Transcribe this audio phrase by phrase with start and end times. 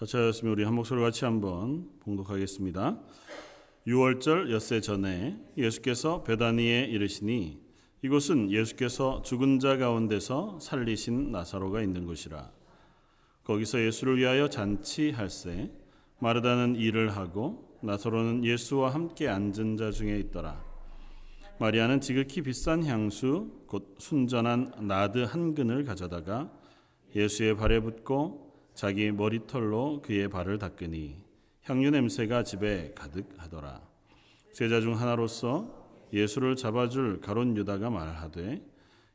[0.00, 2.98] 다차였으면 우리 한 목소리 같이 한번 봉독하겠습니다.
[3.86, 7.60] 6월절 엿새 전에 예수께서 베다니에 이르시니
[8.00, 12.50] 이곳은 예수께서 죽은 자 가운데서 살리신 나사로가 있는 곳이라.
[13.44, 15.70] 거기서 예수를 위하여 잔치할세
[16.18, 20.64] 마르다는 일을 하고 나사로는 예수와 함께 앉은 자 중에 있더라.
[21.58, 26.50] 마리아는 지극히 비싼 향수 곧 순전한 나드 한 근을 가져다가
[27.14, 28.49] 예수의 발에 붓고
[28.80, 31.22] 자기 머리털로 그의 발을 닦으니
[31.64, 33.78] 향유 냄새가 집에 가득하더라.
[34.54, 38.66] 제자 중 하나로서 예수를 잡아줄 가론 유다가 말하되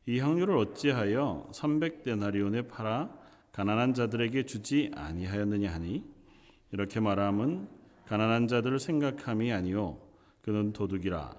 [0.06, 3.10] 이 향유를 어찌하여 300데나리온에 팔아
[3.54, 6.04] 가난한 자들에게 주지 아니하였느냐 하니?
[6.72, 7.68] 이렇게 말함은
[8.06, 9.98] 가난한 자들을 생각함이 아니요
[10.44, 11.34] 그는 도둑이라.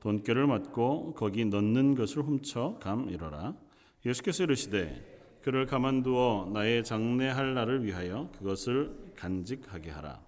[0.00, 3.54] 돈결을 맞고 거기 넣는 것을 훔쳐 감 이러라.
[4.06, 5.15] 예수께서 이르시되
[5.46, 10.20] 그를 가만두어 나의 장례할 날을 위하여 그것을 간직하게 하라.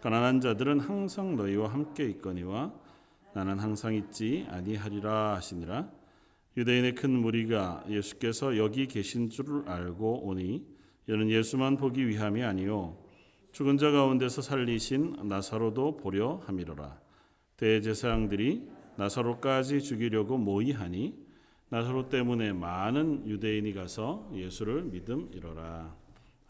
[0.00, 2.72] 가난한 자들은 항상 너희와 함께 있거니와
[3.34, 5.90] 나는 항상 있지 아니하리라 하시니라.
[6.56, 10.64] 유대인의 큰 무리가 예수께서 여기 계신 줄을 알고 오니
[11.08, 12.96] 이는 예수만 보기 위함이 아니요
[13.50, 17.00] 죽은 자 가운데서 살리신 나사로도 보려 함이로라.
[17.56, 21.16] 대제사장들이 나사로까지 죽이려고 모의하니
[21.72, 25.96] 나사로 때문에 많은 유대인이 가서 예수를 믿음이로라.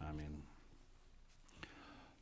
[0.00, 0.42] 아멘.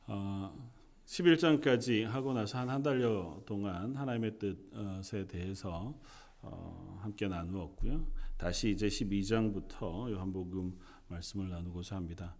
[0.05, 0.69] 어,
[1.07, 5.95] 11장까지 하고 나서 한 한 달여 동안 하나님의 뜻에 대해서
[6.43, 8.05] 어, 함께 나누었고요.
[8.37, 12.35] 다시 이제 12장부터 요한복음 말씀을 나누고자 합니다.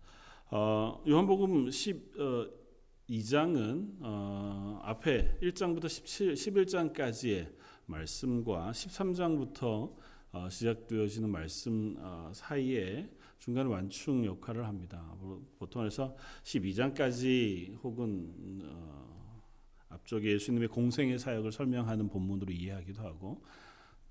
[0.51, 7.51] 어, 요한복음 12장은 어, 앞에 1장부터 17, 11장까지의
[7.87, 10.10] 말씀과 13장부터 어,
[10.49, 15.13] 시작되어지는 말씀 어, 사이에 중간 완충 역할을 합니다.
[15.57, 19.44] 보통 해서 12장까지 혹은 어,
[19.89, 23.44] 앞쪽에 예수님의 공생의 사역을 설명하는 본문으로 이해하기도 하고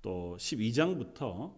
[0.01, 1.55] 또 12장부터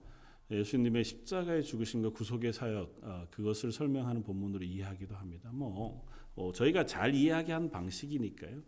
[0.50, 5.50] 예수님의 십자가의 죽으심과 구속의 사역 그것을 설명하는 본문으로 이해하기도 합니다.
[5.52, 6.06] 뭐
[6.54, 8.62] 저희가 잘 이해하게 한 방식이니까요.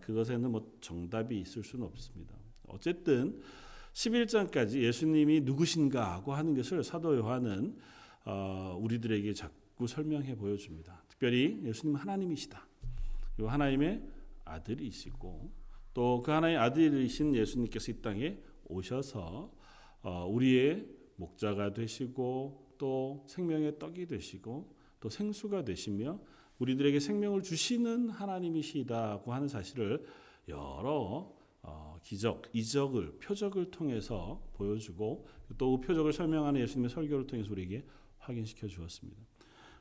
[0.00, 2.34] 그것에는 뭐 정답이 있을 수는 없습니다.
[2.66, 3.40] 어쨌든
[4.00, 7.76] 11장까지 예수님이 누구신가 하고 하는 것을 사도 요한은
[8.24, 11.04] 어, 우리들에게 자꾸 설명해 보여줍니다.
[11.08, 12.66] 특별히 예수님 하나님이시다.
[13.38, 14.02] 이 하나님의
[14.44, 15.52] 아들이시고
[15.92, 19.52] 또 그 하나의 아들이신 예수님께서 이 땅에 오셔서
[20.02, 26.18] 어, 우리의 목자가 되시고 또 생명의 떡이 되시고 또 생수가 되시며
[26.58, 30.06] 우리들에게 생명을 주시는 하나님이시다고 하는 사실을
[30.48, 31.39] 여러 어,
[32.02, 35.26] 기적, 이적을 표적을 통해서 보여주고
[35.58, 37.84] 또그 표적을 설명하는 예수님의 설교를 통해서 우리에게
[38.18, 39.20] 확인시켜 주었습니다.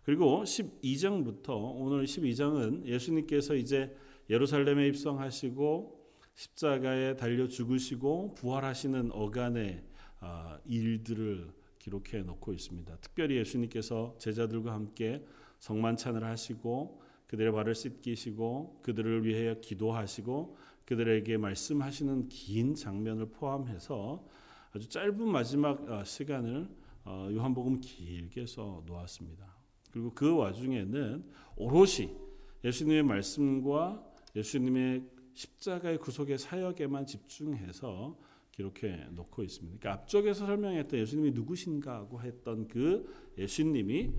[0.03, 3.95] 그리고 12장부터 오늘 12장은 예수님께서 이제
[4.29, 5.99] 예루살렘에 입성하시고
[6.35, 9.83] 십자가에 달려 죽으시고 부활하시는 어간의
[10.21, 12.97] 어, 일들을 기록해 놓고 있습니다.
[12.97, 15.25] 특별히 예수님께서 제자들과 함께
[15.59, 20.57] 성만찬을 하시고 그들의 발을 씻기시고 그들을 위하여 기도하시고
[20.89, 24.25] 그들에게 말씀하시는 긴 장면을 포함해서
[24.71, 26.67] 아주 짧은 마지막 어, 시간을
[27.05, 29.55] 어, 요한복음 길게 써 놓았습니다.
[29.91, 31.23] 그리고 그 와중에는
[31.57, 32.17] 오롯이
[32.63, 34.03] 예수님의 말씀과
[34.35, 35.03] 예수님의
[35.35, 38.17] 십자가의 구속의 사역에만 집중해서
[38.51, 39.77] 기록해 놓고 있습니다.
[39.79, 44.11] 그러니까 앞쪽에서 설명했던 예수님이 누구신가 하고 했던 그 예수님이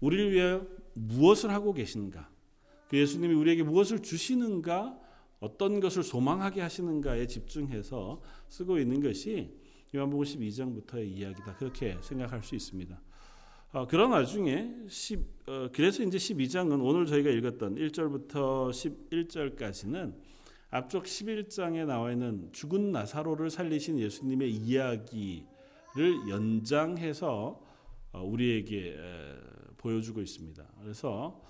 [0.00, 0.60] 우리를 위해
[0.92, 2.30] 무엇을 하고 계신가?
[2.90, 5.07] 그 예수님이 우리에게 무엇을 주시는가?
[5.40, 9.56] 어떤 것을 소망하게 하시는가에 집중해서 쓰고 있는 것이
[9.94, 11.56] 요한복음 12장부터의 이야기다.
[11.56, 13.00] 그렇게 생각할 수 있습니다.
[13.72, 20.14] 어, 그런 와중에 10, 어, 그래서 이제 12장은 오늘 저희가 읽었던 1절부터 11절까지는
[20.70, 25.44] 앞쪽 11장에 나와 있는 죽은 나사로를 살리신 예수님의 이야기를
[26.28, 27.62] 연장해서
[28.12, 29.36] 어, 우리에게 에,
[29.76, 30.64] 보여주고 있습니다.
[30.82, 31.42] 그래서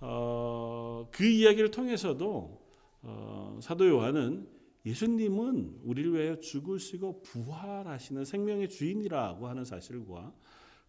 [0.00, 2.67] 어, 그 이야기를 통해서도
[3.02, 4.48] 어, 사도 요한은
[4.86, 10.32] 예수님은 우리를 위하여 죽으시고 부활하시는 생명의 주인이라고 하는 사실과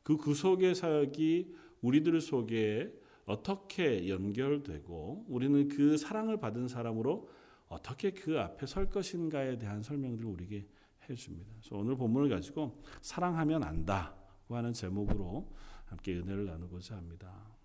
[0.04, 2.94] 그 구속의 사역이 우리들 속에
[3.26, 7.30] 어떻게 연결되고 우리는 그 사랑을 받은 사람으로
[7.68, 10.68] 어떻게 그 앞에 설 것인가에 대한 설명들을 우리에게
[11.10, 11.52] 해줍니다.
[11.60, 15.54] 그래서 오늘 본문을 가지고 사랑하면 안다고 하는 제목으로
[15.86, 17.59] 함께 은혜를 나누고자 합니다.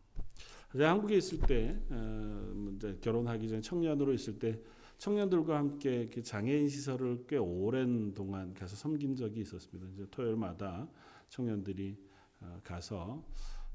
[0.74, 4.60] 제가 한국에 있을 때 어, 이제 결혼하기 전에 청년으로 있을 때
[4.98, 9.88] 청년들과 함께 그 장애인 시설을 꽤 오랜 동안 가서 섬긴 적이 있었습니다.
[9.92, 10.88] 이제 토요일마다
[11.28, 11.96] 청년들이
[12.40, 13.24] 어, 가서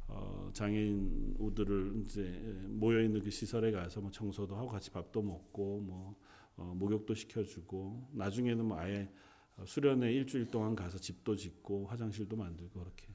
[0.10, 2.22] 어, 장애인 우들을 이제
[2.68, 6.16] 모여 있는 그 시설에 가서 뭐 청소도 하고 같이 밥도 먹고 뭐
[6.57, 9.10] 어, 목욕도 시켜주고 나중에는 뭐 아예
[9.63, 13.07] 수련회 일주일 동안 가서 집도 짓고 화장실도 만들고 그렇게.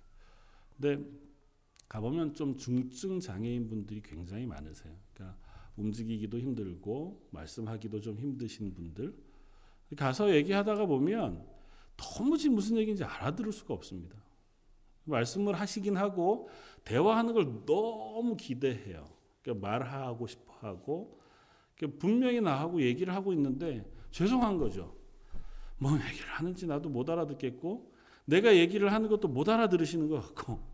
[0.75, 1.05] 근데
[1.89, 4.95] 가보면 좀 중증 장애인 분들이 굉장히 많으세요.
[5.13, 5.39] 그러니까
[5.77, 9.15] 움직이기도 힘들고 말씀하기도 좀 힘드신 분들
[9.97, 11.47] 가서 얘기하다가 보면
[11.97, 14.17] 도무지 무슨 얘기인지 알아들을 수가 없습니다.
[15.05, 16.49] 말씀을 하시긴 하고
[16.85, 19.05] 대화하는 걸 너무 기대해요.
[19.43, 21.21] 그러니까 말하고 싶어 하고
[21.77, 24.97] 그러니까 분명히 나하고 얘기를 하고 있는데 죄송한 거죠.
[25.79, 27.93] 뭐 얘기를 하는지 나도 못 알아듣겠고
[28.25, 30.74] 내가 얘기를 하는 것도 못 알아들으시는 것 같고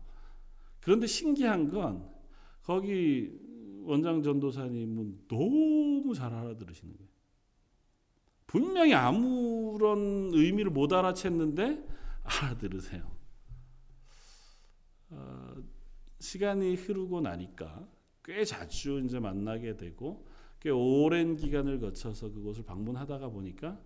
[0.81, 2.09] 그런데 신기한 건
[2.63, 3.31] 거기
[3.83, 7.11] 원장 전도사님은 너무 잘 알아들으시는 거예요.
[8.47, 11.87] 분명히 아무런 의미를 못 알아챘는데
[12.23, 13.09] 알아들으세요.
[15.11, 15.55] 어,
[16.19, 17.87] 시간이 흐르고 나니까
[18.23, 20.27] 꽤 자주 이제 만나게 되고
[20.59, 23.81] 꽤 오랜 기간을 거쳐서 그곳을 방문하다가 보니까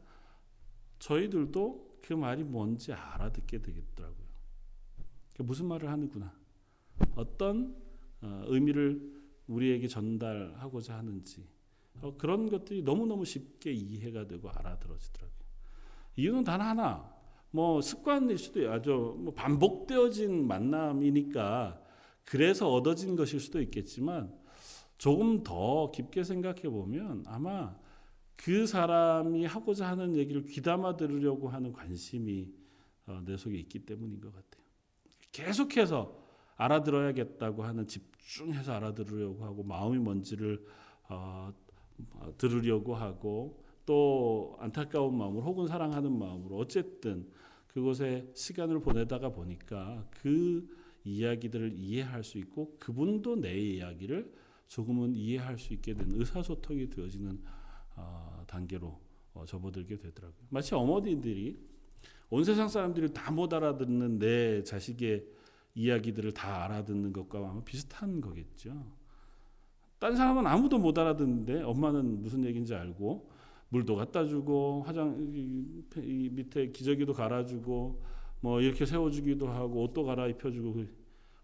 [0.99, 4.25] 저희들도 그 말이 뭔지 알아듣게 되겠더라고요.
[5.39, 6.33] 무슨 말을 하는구나.
[7.15, 7.75] 어떤
[8.21, 9.13] 어, 의미를
[9.47, 11.47] 우리에게 전달하고자 하는지
[12.01, 15.35] 어, 그런 것들이 너무너무 쉽게 이해가 되고 알아들어지더라고요.
[16.17, 17.13] 이유는 단 하나.
[17.51, 21.81] 뭐 습관일 수도 아주 뭐 반복되어진 만남이니까
[22.25, 24.33] 그래서 얻어진 것일 수도 있겠지만
[24.97, 27.77] 조금 더 깊게 생각해 보면 아마
[28.35, 32.51] 그 사람이 하고자 하는 얘기를 귀담아 들으려고 하는 관심이
[33.07, 34.65] 어, 내 속에 있기 때문인 것 같아요.
[35.31, 36.24] 계속해서
[36.55, 40.65] 알아들어야겠다고 하는 집중해서 알아들으려고 하고 마음이 뭔지를
[41.09, 41.53] 어,
[42.37, 47.27] 들으려고 하고 또 안타까운 마음으로 혹은 사랑하는 마음으로 어쨌든
[47.67, 50.67] 그곳에 시간을 보내다가 보니까 그
[51.03, 54.33] 이야기들을 이해할 수 있고 그분도 내 이야기를
[54.67, 57.39] 조금은 이해할 수 있게 된 의사소통이 되어지는
[57.97, 58.99] 어, 단계로
[59.33, 60.47] 어, 접어들게 되더라고요.
[60.49, 61.59] 마치 어머니들이
[62.29, 65.27] 온 세상 사람들이 다 못 알아듣는 내 자식의
[65.75, 68.73] 이야기들을 다 알아듣는 것과 아마 비슷한 거겠죠.
[69.99, 73.29] 딴 사람은 아무도 못 알아듣는데 엄마는 무슨 얘기인지 알고
[73.69, 78.01] 물도 갖다 주고 화장 이 밑에 기저귀도 갈아주고
[78.41, 80.85] 뭐 이렇게 세워주기도 하고 옷도 갈아입혀주고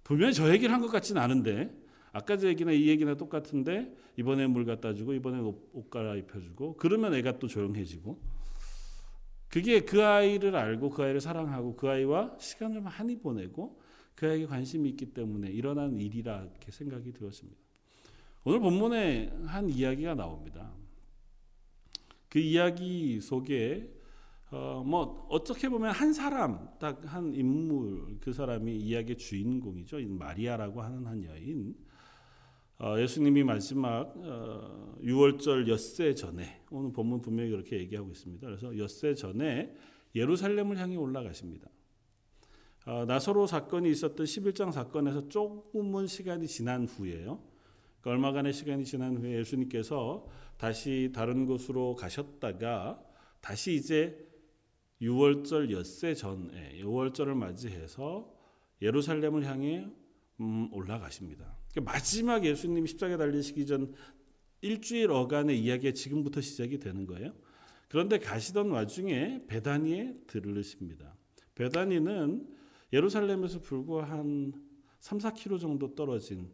[0.04, 1.76] 분명히 저 얘기를 한 것 같지는 않은데
[2.14, 7.14] 아까 저 얘기나 이 얘기나 똑같은데 이번에 물 갖다 주고 이번에 옷, 옷 갈아입혀주고 그러면
[7.16, 8.20] 애가 또 조용해지고
[9.48, 13.81] 그게 그 아이를 알고 그 아이를 사랑하고 그 아이와 시간을 많이 보내고
[14.16, 17.60] 그 아이에게 관심이 있기 때문에 일어난 일이라 이렇게 생각이 되었습니다.
[18.44, 20.74] 오늘 본문에 한 이야기가 나옵니다.
[22.30, 23.92] 그 이야기 속에
[24.52, 30.00] 어, 뭐 어떻게 보면 한 사람 딱 한 인물 그 사람이 이야기의 주인공이죠.
[30.08, 31.76] 마리아라고 하는 한 여인.
[32.80, 38.46] 어, 예수님이 마지막 어, 6월절 엿새 전에 오늘 본문 분명히 그렇게 얘기하고 있습니다.
[38.46, 39.76] 그래서 엿새 전에
[40.16, 41.70] 예루살렘을 향해 올라가십니다.
[42.86, 47.44] 어, 나서로 사건이 있었던 11장 사건에서 조금은 시간이 지난 후에요.
[48.02, 50.26] 그러니까 얼마간의 시간이 지난 후에 예수님께서
[50.58, 53.00] 다시 다른 곳으로 가셨다가
[53.40, 54.28] 다시 이제
[55.02, 58.34] 6월절 엿새 전에 6월절을 맞이해서
[58.82, 59.88] 예루살렘을 향해
[60.40, 61.56] 음, 올라가십니다.
[61.72, 63.94] 그러니까 마지막 예수님 십자가에 달리시기 전
[64.62, 67.34] 일주일 어간의 이야기가 지금부터 시작이 되는 거예요.
[67.90, 71.16] 그런데 가시던 와중에 베다니에 들르십니다.
[71.56, 72.61] 베다니는
[72.94, 74.54] 예루살렘에서 불과 한
[75.00, 76.50] 3, 4km 정도 떨어진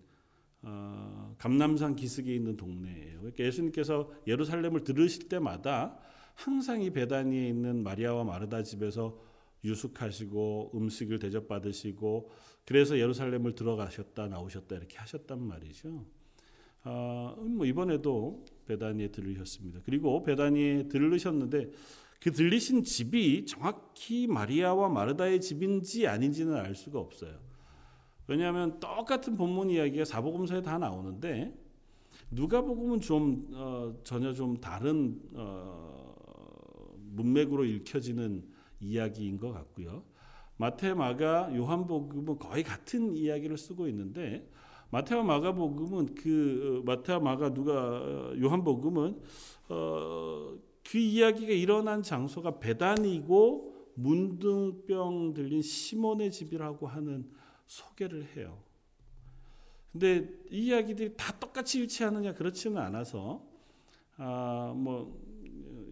[0.62, 3.20] 어, 감남산 기슭에 있는 동네예요.
[3.20, 5.98] 그러니까 예수님께서 예루살렘을 들으실 때마다
[6.34, 9.20] 항상 이 베다니에 있는 마리아와 마르다 집에서
[9.64, 12.30] 유숙하시고 음식을 대접받으시고
[12.66, 16.06] 그래서 예루살렘을 들어가셨다 나오셨다 이렇게 하셨단 말이죠.
[16.84, 19.82] 어, 뭐 이번에도 베다니에 들르셨습니다.
[19.84, 21.72] 그리고 베다니에 들르셨는데
[22.20, 27.38] 그 들리신 집이 정확히 마리아와 마르다의 집인지 아닌지는 알 수가 없어요.
[28.28, 31.54] 왜냐하면 똑같은 본문 이야기가 사복음서에 다 나오는데
[32.32, 38.44] 누가복음은 좀 어, 전혀 좀 다른 어, 문맥으로 읽혀지는
[38.80, 40.04] 이야기인 것 같고요.
[40.58, 44.50] 마태, 마가, 요한복음은 거의 같은 이야기를 쓰고 있는데
[44.90, 49.22] 마태와 마가복음은 그 어, 마태와 마가 누가 어, 요한복음은
[49.70, 50.54] 어,
[50.90, 57.30] 그 이야기가 일어난 장소가 베단이고 문둥병 들린 시몬의 집이라고 하는
[57.66, 58.62] 소개를 해요.
[59.92, 63.44] 근데 이 이야기들이 다 똑같이 일치하느냐 그렇지는 않아서
[64.18, 65.20] 아, 뭐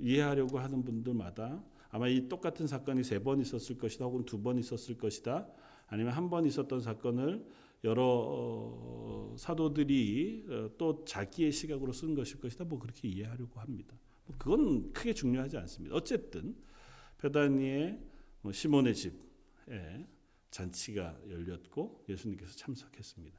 [0.01, 4.97] 이해하려고 하는 분들마다 아마 이 똑같은 사건이 세 번 있었을 것이다 혹은 두 번 있었을
[4.97, 5.47] 것이다
[5.87, 7.45] 아니면 한 번 있었던 사건을
[7.83, 12.63] 여러 어, 사도들이 어, 또 자기의 시각으로 쓴 것일 것이다.
[12.65, 13.95] 뭐 그렇게 이해하려고 합니다.
[14.25, 15.95] 뭐 그건 크게 중요하지 않습니다.
[15.95, 16.55] 어쨌든
[17.19, 17.99] 베다니의
[18.41, 20.05] 뭐 시몬의 집에
[20.51, 23.37] 잔치가 열렸고 예수님께서 참석했습니다.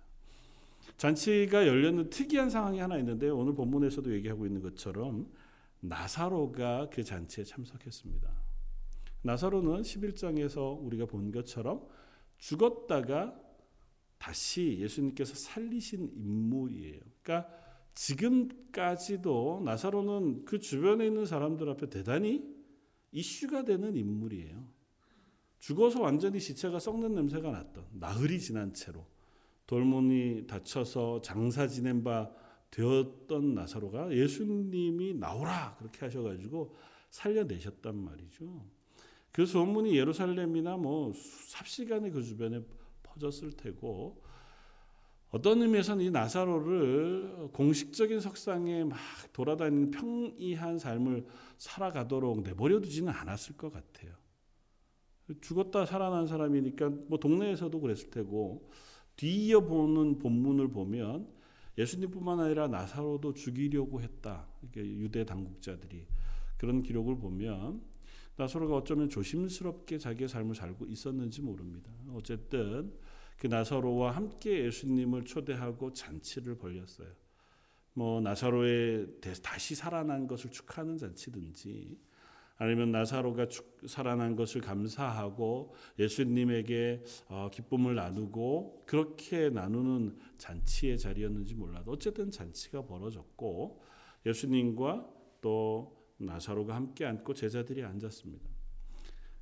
[0.99, 5.31] 잔치가 열렸는 특이한 상황이 하나 있는데 오늘 본문에서도 얘기하고 있는 것처럼
[5.81, 8.31] 나사로가 그 잔치에 참석했습니다.
[9.23, 11.87] 나사로는 11장에서 우리가 본 것처럼
[12.39, 13.39] 죽었다가
[14.19, 17.01] 다시 예수님께서 살리신 인물이에요.
[17.23, 17.49] 그러니까
[17.97, 22.45] 지금까지도 나사로는 그 주변에 있는 사람들 앞에 대단히
[23.11, 24.65] 이슈가 되는 인물이에요.
[25.59, 29.07] 죽어서 완전히 시체가 썩는 냄새가 났던 나흘이 지난 채로
[29.67, 32.31] 돌문이 닫혀서 장사 지낸 바
[32.71, 36.77] 되었던 나사로가 예수님이 나오라 그렇게 하셔가지고
[37.11, 38.67] 살려내셨단 말이죠.
[39.33, 41.13] 그 소문이 예루살렘이나 뭐
[41.49, 42.63] 삽시간에 그 주변에
[43.03, 44.23] 퍼졌을 테고
[45.37, 48.99] 어떤 의미에서는 이 나사로를 공식적인 석상에 막
[49.35, 51.27] 돌아다니는 평이한 삶을
[51.59, 54.15] 살아가도록 내버려 두지는 않았을 것 같아요.
[55.43, 58.71] 죽었다 살아난 사람이니까 뭐 동네에서도 그랬을 테고
[59.17, 61.29] 뒤이어 보는 본문을 보면
[61.77, 64.49] 예수님뿐만 아니라 나사로도 죽이려고 했다.
[64.75, 66.07] 유대 당국자들이
[66.57, 67.83] 그런 기록을 보면
[68.37, 71.93] 나사로가 어쩌면 조심스럽게 자기의 삶을 살고 있었는지 모릅니다.
[72.15, 72.95] 어쨌든
[73.39, 77.09] 그 나사로와 함께 예수님을 초대하고 잔치를 벌였어요.
[77.93, 79.09] 뭐 나사로의
[79.43, 81.99] 다시 살아난 것을 축하하는 잔치든지
[82.59, 83.49] 아니면 나사로가
[83.87, 93.83] 살아난 것을 감사하고 예수님에게 어, 기쁨을 나누고 그렇게 나누는 잔치의 자리였는지 몰라도 어쨌든 잔치가 벌어졌고
[94.25, 95.07] 예수님과
[95.43, 98.56] 또 나사로가 함께 앉고 제자들이 앉았습니다.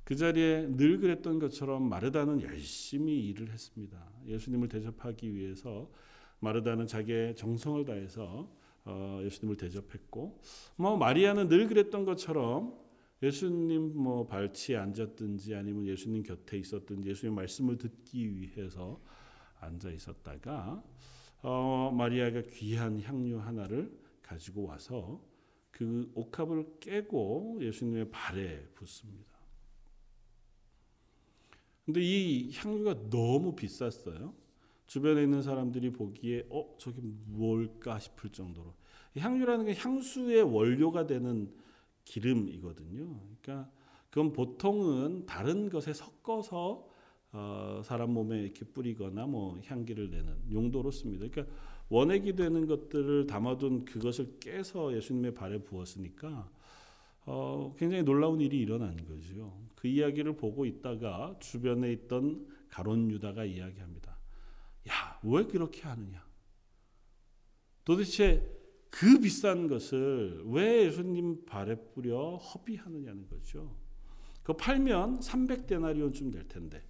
[0.05, 3.97] 그 자리에 늘 그랬던 것처럼 마르다는 열심히 일을 했습니다.
[4.27, 5.91] 예수님을 대접하기 위해서
[6.39, 8.49] 마르다는 자기의 정성을 다해서
[8.85, 10.39] 어, 예수님을 대접했고,
[10.75, 12.77] 뭐 마리아는 늘 그랬던 것처럼
[13.23, 19.01] 예수님 뭐 발치에 앉았든지 아니면 예수님 곁에 있었든지 예수님 말씀을 듣기 위해서
[19.59, 20.83] 앉아 있었다가
[21.41, 25.19] 어, 마리아가 귀한 향유 하나를 가지고 와서
[25.71, 29.34] 그 옥합을 깨고 예수님의 발에 붓습니다.
[31.85, 34.33] 근데 이 향유가 너무 비쌌어요.
[34.87, 38.73] 주변에 있는 사람들이 보기에 어 저게 뭘까 싶을 정도로
[39.17, 41.51] 향유라는 게 향수의 원료가 되는
[42.03, 43.19] 기름이거든요.
[43.41, 43.71] 그러니까
[44.09, 46.87] 그건 보통은 다른 것에 섞어서
[47.31, 51.27] 어, 사람 몸에 이렇게 뿌리거나 뭐 향기를 내는 용도로 씁니다.
[51.29, 51.53] 그러니까
[51.89, 56.49] 원액이 되는 것들을 담아둔 그것을 깨서 예수님의 발에 부었으니까
[57.25, 59.57] 어, 굉장히 놀라운 일이 일어난 거죠.
[59.75, 64.17] 그 이야기를 보고 있다가 주변에 있던 가론 유다가 이야기합니다.
[64.89, 66.23] 야, 왜 그렇게 하느냐?
[67.83, 68.51] 도대체
[68.89, 73.75] 그 비싼 것을 왜 예수님 발에 뿌려 허비하느냐는 거죠.
[74.43, 76.83] 그 팔면 300데나리온쯤 될 텐데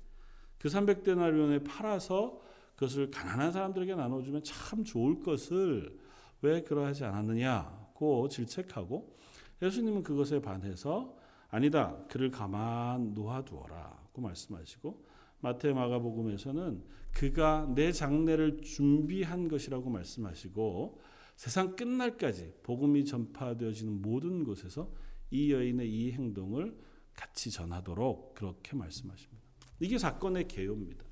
[0.58, 2.42] 그 300데나리온에 팔아서
[2.76, 5.98] 그것을 가난한 사람들에게 나눠주면 참 좋을 것을
[6.42, 9.15] 왜 그러하지 않았느냐고 질책하고
[9.62, 11.18] 예수님은 그것에 반해서
[11.50, 15.06] 아니다 그를 가만 놓아두어라고 말씀하시고
[15.40, 21.00] 마태 마가복음에서는 그가 내 장례를 준비한 것이라고 말씀하시고
[21.36, 24.92] 세상 끝날까지 복음이 전파되어지는 모든 곳에서
[25.32, 26.78] 이 여인의 이 행동을
[27.14, 29.44] 같이 전하도록 그렇게 말씀하십니다.
[29.80, 31.06] 이게 사건의 개요입니다.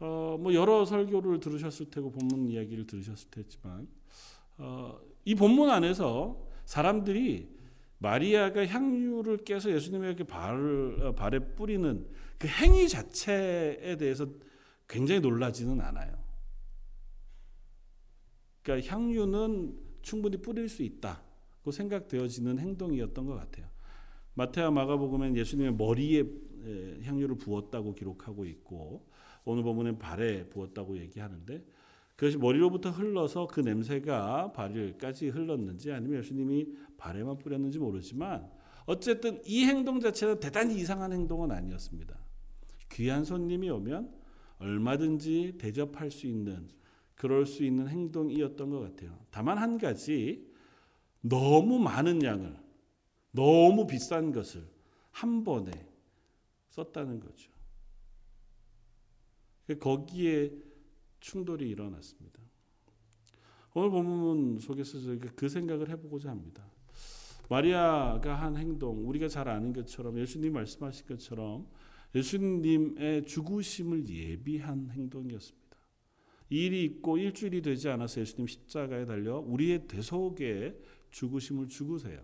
[0.00, 3.88] 어, 뭐 여러 설교를 들으셨을 테고 본문 이야기를 들으셨을 테지만
[4.58, 7.54] 어, 이 본문 안에서 사람들이
[7.98, 12.06] 마리아가 향유를 깨서 예수님에게 발을, 어, 발에 뿌리는
[12.38, 14.26] 그 행위 자체에 대해서
[14.86, 16.22] 굉장히 놀라지는 않아요.
[18.62, 23.66] 그러니까 향유는 충분히 뿌릴 수 있다고 생각되어지는 행동이었던 것 같아요.
[24.34, 26.24] 마태와 마가복음엔 예수님의 머리에
[27.04, 29.08] 향유를 부었다고 기록하고 있고
[29.44, 31.64] 오늘 본문엔 발에 부었다고 얘기하는데
[32.16, 38.48] 그것이 머리로부터 흘러서 그 냄새가 발일까지 흘렀는지 아니면 예수님이 발에만 뿌렸는지 모르지만
[38.86, 42.18] 어쨌든 이 행동 자체는 대단히 이상한 행동은 아니었습니다.
[42.92, 44.14] 귀한 손님이 오면
[44.58, 46.68] 얼마든지 대접할 수 있는
[47.14, 49.18] 그럴 수 있는 행동이었던 것 같아요.
[49.30, 50.46] 다만 한 가지
[51.20, 52.56] 너무 많은 양을
[53.32, 54.68] 너무 비싼 것을
[55.10, 55.72] 한 번에
[56.70, 57.50] 썼다는 거죠.
[59.80, 60.52] 거기에
[61.24, 62.38] 충돌이 일어났습니다.
[63.72, 66.70] 오늘 본문 속에서 저희가 그 생각을 해보고자 합니다.
[67.48, 71.66] 마리아가 한 행동, 우리가 잘 아는 것처럼 예수님 말씀하신 것처럼
[72.14, 75.76] 예수님의 죽으심을 예비한 행동이었습니다.
[76.50, 80.78] 이 일이 있고 일주일이 되지 않아서 예수님 십자가에 달려 우리의 대속에
[81.10, 82.20] 죽으심을 죽으세요.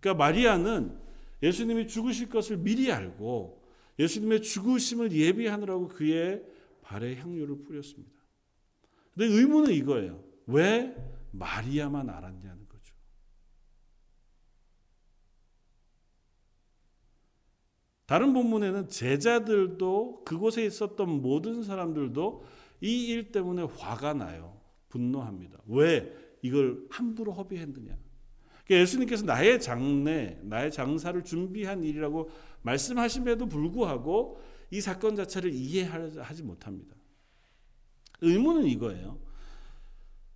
[0.00, 0.98] 그러니까 마리아는
[1.44, 3.62] 예수님이 죽으실 것을 미리 알고
[4.00, 6.42] 예수님의 죽으심을 예비하느라고 그의
[6.82, 8.15] 발에 향유를 뿌렸습니다.
[9.16, 10.22] 근데 의문은 이거예요.
[10.46, 10.94] 왜
[11.30, 12.94] 마리아만 알았냐는 거죠.
[18.06, 22.44] 다른 본문에는 제자들도 그곳에 있었던 모든 사람들도
[22.82, 24.60] 이 일 때문에 화가 나요.
[24.90, 25.60] 분노합니다.
[25.66, 27.96] 왜 이걸 함부로 허비했느냐.
[28.66, 32.28] 그러니까 예수님께서 나의 장례, 나의 장사를 준비한 일이라고
[32.62, 36.95] 말씀하심에도 불구하고 이 사건 자체를 이해하지 못합니다.
[38.20, 39.18] 의문은 이거예요.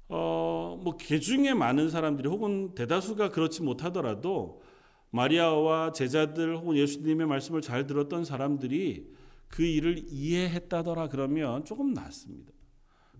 [0.09, 4.63] 어, 뭐 개중에 많은 사람들이 혹은 대다수가 그렇지 못하더라도
[5.11, 9.13] 마리아와 제자들 혹은 예수님의 말씀을 잘 들었던 사람들이
[9.49, 12.53] 그 일을 이해했다더라 그러면 조금 낫습니다.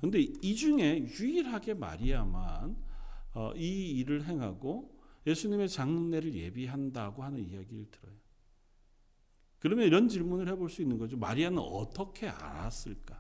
[0.01, 2.77] 근데 이 중에 유일하게 마리아만
[3.35, 8.15] 어, 이 일을 행하고 예수님의 장례를 예비한다고 하는 이야기를 들어요.
[9.59, 11.19] 그러면 이런 질문을 해볼 수 있는 거죠.
[11.19, 13.20] 마리아는 어떻게 알았을까?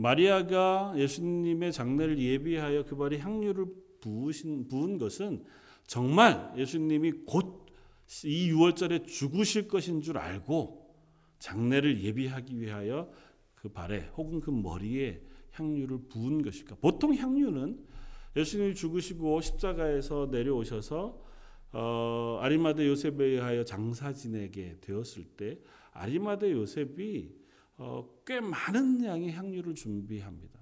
[0.00, 3.66] 마리아가 예수님의 장례를 예비하여 그 발에 향유를
[4.00, 5.44] 부으신, 부은 것은
[5.86, 7.60] 정말 예수님이 곧
[8.24, 10.94] 이 6월절에 죽으실 것인 줄 알고
[11.38, 13.10] 장례를 예비하기 위하여
[13.54, 16.76] 그 발에 혹은 그 머리에 향유를 부은 것일까?
[16.80, 17.86] 보통 향유는
[18.36, 21.30] 예수님이 죽으시고 십자가에서 내려오셔서
[21.72, 25.60] 어, 아리마대 요셉에 의하여 장사 지내게 되었을 때
[25.92, 27.32] 아리마대 요셉이
[27.82, 30.60] 어, 꽤 많은 양의 향유를 준비합니다.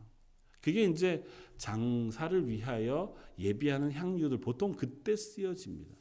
[0.61, 1.25] 그게 이제
[1.57, 5.97] 장사를 위하여 예비하는 향유들 보통 그때 쓰여집니다.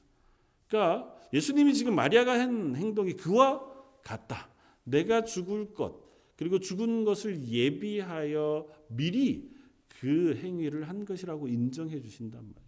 [0.68, 3.65] 그러니까 예수님이 지금 마리아가 한 행동이 그와
[4.04, 4.50] 같다.
[4.84, 9.52] 내가 죽을 것 그리고 죽은 것을 예비하여 미리
[9.88, 12.62] 그 행위를 한 것이라고 인정해 주신단 말이죠.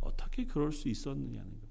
[0.00, 1.68] 어떻게 그럴 수 있었느냐는 거.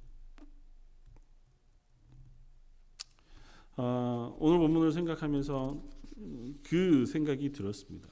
[3.77, 6.00] 어, 오늘 본문을 생각하면서
[6.63, 8.09] 그 생각이 들었습니다.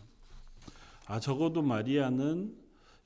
[1.05, 2.55] 아 적어도 마리아는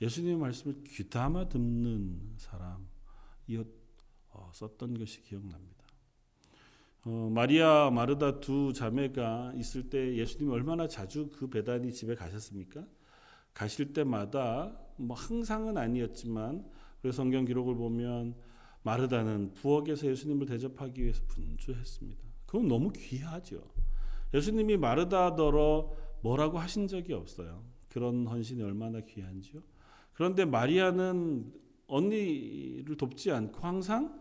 [0.02, 3.68] 예수님의 말씀을 귀담아 듣는 사람이었
[4.32, 5.84] 어, 썼던 것이 기억납니다.
[7.06, 12.86] 어, 마리아 마르다 두 자매가 있을 때 예수님이 얼마나 자주 그 베다니 집에 가셨습니까?
[13.54, 16.66] 가실 때마다 뭐 항상은 아니었지만
[17.02, 18.36] 그래서 성경 기록을 보면
[18.84, 22.22] 마르다는 부엌에서 예수님을 대접하기 위해서 분주했습니다.
[22.46, 23.73] 그건 너무 귀하죠.
[24.34, 25.92] 예수님이 마르다더러
[26.22, 27.64] 뭐라고 하신 적이 없어요.
[27.90, 29.62] 그런 헌신이 얼마나 귀한지요.
[30.14, 31.52] 그런데 마리아는
[31.88, 34.20] 언니를 돕지 않고 항상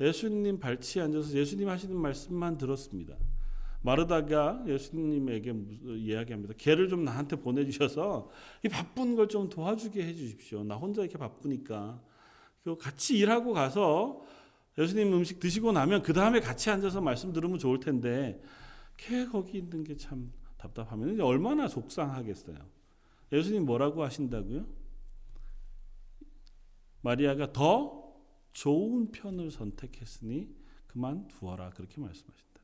[0.00, 3.16] 예수님 발치에 앉아서 예수님 하시는 말씀만 들었습니다.
[3.82, 5.54] 마르다가 예수님에게
[5.96, 6.54] 이야기합니다.
[6.58, 8.28] 걔를 좀 나한테 보내주셔서
[8.64, 10.64] 이 바쁜 걸 좀 도와주게 해주십시오.
[10.64, 12.00] 나 혼자 이렇게 바쁘니까.
[12.80, 14.22] 같이 일하고 가서
[14.76, 18.42] 예수님 음식 드시고 나면 그 다음에 같이 앉아서 말씀 들으면 좋을 텐데
[18.96, 22.56] 걔 거기 있는 게 참 답답하면 얼마나 속상하겠어요.
[23.32, 24.66] 예수님 뭐라고 하신다고요?
[27.02, 28.14] 마리아가 더
[28.52, 30.54] 좋은 편을 선택했으니
[30.86, 32.60] 그만 두어라 그렇게 말씀하신다.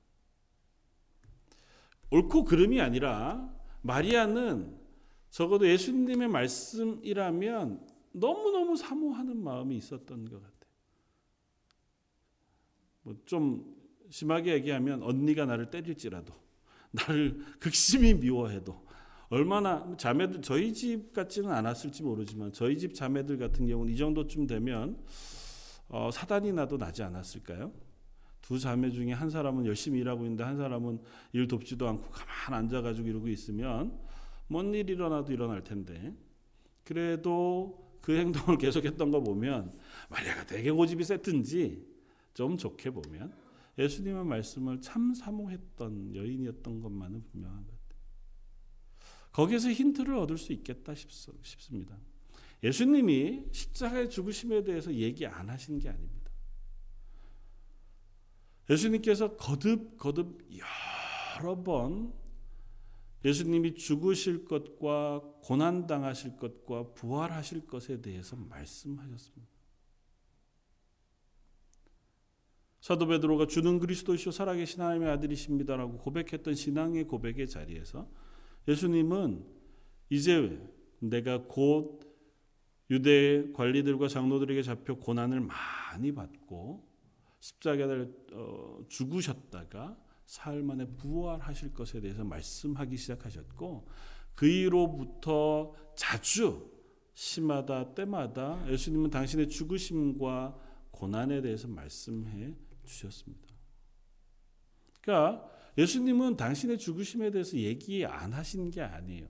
[2.11, 4.79] 옳고 그름이 아니라 마리아는
[5.31, 10.73] 적어도 예수님의 말씀이라면 너무너무 사모하는 마음이 있었던 것 같아요.
[13.03, 13.72] 뭐좀
[14.13, 16.35] 심하게 얘기하면 언니가 나를 때릴지라도
[16.91, 18.87] 나를 극심히 미워해도
[19.31, 24.99] 얼마나 자매들 저희 집 같지는 않았을지 모르지만 저희 집 자매들 같은 경우는 이 정도쯤 되면
[25.89, 27.73] 어, 사단이 나도 나지 않았을까요?
[28.43, 31.01] 두 자매 중에 한 사람은 열심히 일하고 있는데 한 사람은
[31.33, 33.99] 일 돕지도 않고 가만 앉아가지고 이러고 있으면
[34.47, 36.15] 뭔 일 일어나도 일어날 텐데
[36.85, 39.73] 그래도 그 행동을 계속했던 거 보면
[40.11, 41.87] 마리아가 되게 고집이 세든지
[42.35, 43.33] 좀 좋게 보면
[43.79, 48.03] 예수님의 말씀을 참 사모했던 여인이었던 것만은 분명한 것 같아요.
[49.33, 51.99] 거기에서 힌트를 얻을 수 있겠다 싶습니다.
[52.63, 56.31] 예수님이 십자가의 죽으심에 대해서 얘기 안 하신 게 아닙니다.
[58.71, 60.41] 예수님께서 거듭 거듭
[61.39, 62.13] 여러 번
[63.25, 69.53] 예수님이 죽으실 것과 고난 당하실 것과 부활하실 것에 대해서 말씀하셨습니다.
[72.83, 78.11] 사도 베드로가 주는 그리스도시요 살아계신 하나님의 아들이십니다라고 고백했던 신앙의 고백의 자리에서
[78.67, 79.47] 예수님은
[80.11, 80.61] 이제
[80.99, 82.01] 내가 곧
[82.91, 86.85] 유대 관리들과 장로들에게 잡혀 고난을 많이 받고
[87.39, 93.87] 십자가를 어, 죽으셨다가 사흘 만에 부활하실 것에 대해서 말씀하기 시작하셨고
[94.35, 96.69] 그 이후로부터 자주
[97.15, 100.59] 시마다 때마다 예수님은 당신의 죽으심과
[100.91, 103.49] 고난에 대해서 말씀해 주셨습니다.
[105.01, 109.27] 그러니까 예수님은 당신의 죽으심에 대해서 얘기 안 하신 게 아니에요.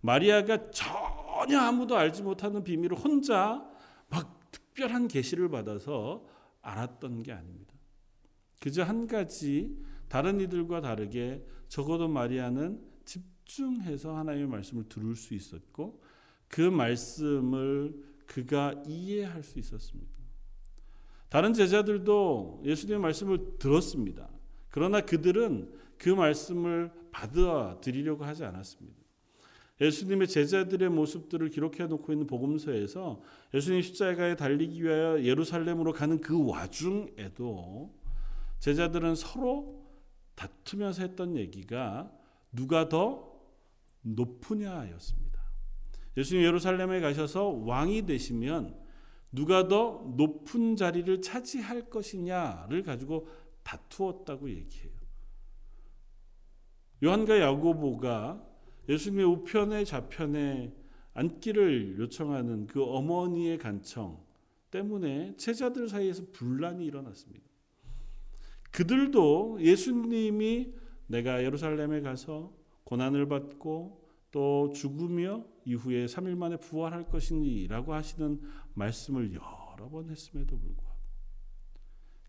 [0.00, 3.64] 마리아가 전혀 아무도 알지 못하는 비밀을 혼자
[4.10, 6.26] 막 특별한 계시를 받아서
[6.60, 7.74] 알았던 게 아닙니다.
[8.60, 9.76] 그저 한 가지
[10.08, 16.02] 다른 이들과 다르게 적어도 마리아는 집중해서 하나님의 말씀을 들을 수 있었고
[16.48, 17.94] 그 말씀을
[18.26, 20.13] 그가 이해할 수 있었습니다.
[21.34, 24.28] 다른 제자들도 예수님의 말씀을 들었습니다.
[24.70, 25.68] 그러나 그들은
[25.98, 29.02] 그 말씀을 받아들이려고 하지 않았습니다.
[29.80, 33.20] 예수님의 제자들의 모습들을 기록해 놓고 있는 복음서에서
[33.52, 37.92] 예수님 십자가에 달리기 위하여 예루살렘으로 가는 그 와중에도
[38.60, 39.88] 제자들은 서로
[40.36, 42.12] 다투면서 했던 얘기가
[42.52, 43.40] 누가 더
[44.02, 45.42] 높으냐였습니다.
[46.16, 48.83] 예수님 예루살렘에 가셔서 왕이 되시면
[49.34, 53.26] 누가 더 높은 자리를 차지할 것이냐를 가지고
[53.64, 54.92] 다투었다고 얘기해요.
[57.02, 58.46] 요한과 야고보가
[58.88, 60.72] 예수님의 우편의 좌편에
[61.14, 64.22] 앉기를 요청하는 그 어머니의 간청
[64.70, 67.44] 때문에 제자들 사이에서 분란이 일어났습니다.
[68.70, 70.72] 그들도 예수님이
[71.06, 72.52] 내가 예루살렘에 가서
[72.84, 78.40] 고난을 받고 또 죽으며 이후에 3일 만에 부활할 것이니라고 하시는
[78.74, 80.98] 말씀을 여러 번 했음에도 불구하고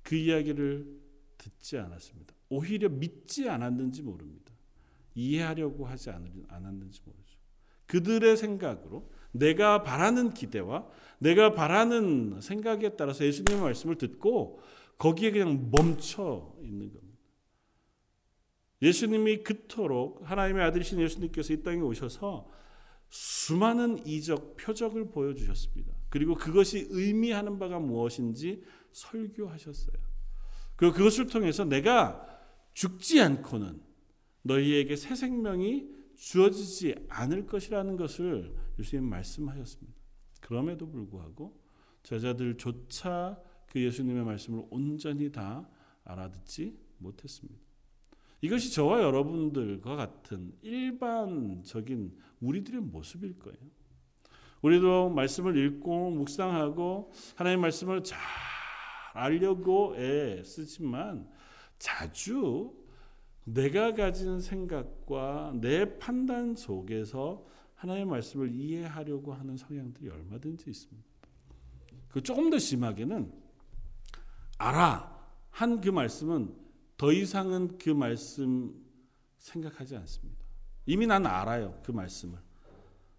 [0.04, 1.00] 그 이야기를
[1.38, 2.34] 듣지 않았습니다.
[2.50, 4.54] 오히려 믿지 않았는지 모릅니다.
[5.16, 7.36] 이해하려고 하지 않았는지 모르죠.
[7.88, 10.88] 그들의 생각으로 내가 바라는 기대와
[11.20, 14.60] 내가 바라는 생각에 따라서 예수님의 말씀을 듣고
[14.98, 17.06] 거기에 그냥 멈춰 있는 겁니다.
[18.82, 22.50] 예수님이 그토록 하나님의 아들이신 예수님께서 이 땅에 오셔서
[23.16, 25.94] 수많은 이적, 표적을 보여주셨습니다.
[26.10, 29.96] 그리고 그것이 의미하는 바가 무엇인지 설교하셨어요.
[30.76, 32.28] 그 그것을 통해서 내가
[32.74, 33.82] 죽지 않고는
[34.42, 39.98] 너희에게 새 생명이 주어지지 않을 것이라는 것을 예수님 말씀하셨습니다.
[40.42, 41.58] 그럼에도 불구하고
[42.04, 45.70] 제자들조차 그 예수님의 말씀을 온전히 다
[46.04, 47.65] 알아듣지 못했습니다.
[48.46, 53.58] 이것이 저와 여러분들과 같은 일반적인 우리들의 모습일 거예요.
[54.62, 58.20] 우리도 말씀을 읽고 묵상하고 하나님의 말씀을 잘
[59.14, 61.28] 알려고 애쓰지만
[61.80, 62.72] 자주
[63.46, 71.10] 내가 가진 생각과 내 판단 속에서 하나님의 말씀을 이해하려고 하는 성향들이 얼마든지 있습니다.
[72.10, 73.32] 그 조금 더 심하게는
[74.60, 75.16] 알아
[75.50, 76.65] 한 그 말씀은
[76.98, 78.74] 더 이상은 그 말씀
[79.38, 80.46] 생각하지 않습니다.
[80.86, 82.38] 이미 난 알아요 그 말씀을.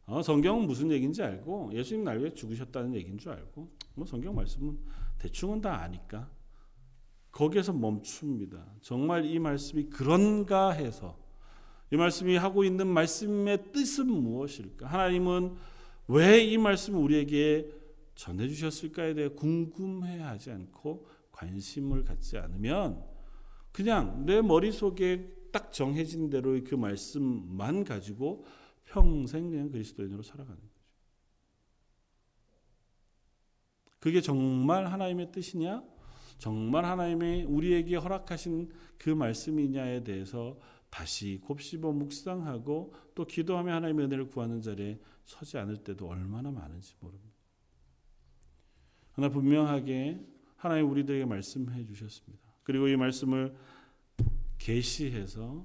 [0.06, 4.78] 어, 성경은 무슨 얘기인지 알고 예수님 날 위해 죽으셨다는 얘기인 줄 알고 뭐 성경 말씀은
[5.18, 6.30] 대충은 다 아니까
[7.32, 8.64] 거기에서 멈춥니다.
[8.80, 11.18] 정말 이 말씀이 그런가 해서
[11.92, 14.86] 이 말씀이 하고 있는 말씀의 뜻은 무엇일까?
[14.86, 15.56] 하나님은
[16.08, 17.68] 왜 이 말씀을 우리에게
[18.14, 23.04] 전해 주셨을까에 대해 궁금해 하지 않고 관심을 갖지 않으면
[23.76, 28.46] 그냥 내 머릿속에 딱 정해진 대로의 그 말씀만 가지고
[28.84, 30.80] 평생 그냥 그리스도인으로 살아가는 거죠.
[33.98, 35.84] 그게 정말 하나님의 뜻이냐?
[36.38, 40.58] 정말 하나님이 우리에게 허락하신 그 말씀이냐에 대해서
[40.88, 47.36] 다시 곱씹어 묵상하고 또 기도하며 하나님의 은혜를 구하는 자리에 서지 않을 때도 얼마나 많은지 모릅니다.
[49.12, 50.18] 하나 분명하게
[50.56, 52.45] 하나님 우리들에게 말씀해 주셨습니다.
[52.66, 53.54] 그리고 이 말씀을
[54.58, 55.64] 계시해서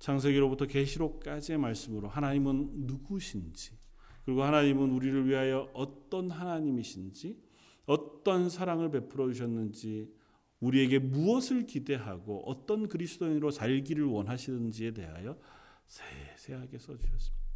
[0.00, 3.78] 창세기로부터 계시록까지의 말씀으로 하나님은 누구신지
[4.24, 7.40] 그리고 하나님은 우리를 위하여 어떤 하나님이신지
[7.86, 10.12] 어떤 사랑을 베풀어 주셨는지
[10.58, 15.38] 우리에게 무엇을 기대하고 어떤 그리스도인으로 살기를 원하시는지에 대하여
[15.86, 17.46] 세세하게 써 주셨습니다.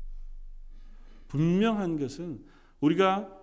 [1.27, 2.45] 분명한 것은
[2.79, 3.37] 우리가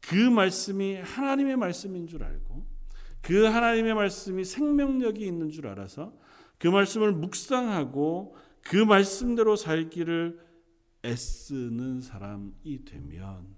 [0.00, 2.69] 그 말씀이 하나님의 말씀인 줄 알고
[3.22, 6.16] 그 하나님의 말씀이 생명력이 있는 줄 알아서
[6.58, 10.38] 그 말씀을 묵상하고 그 말씀대로 살기를
[11.04, 13.56] 애쓰는 사람이 되면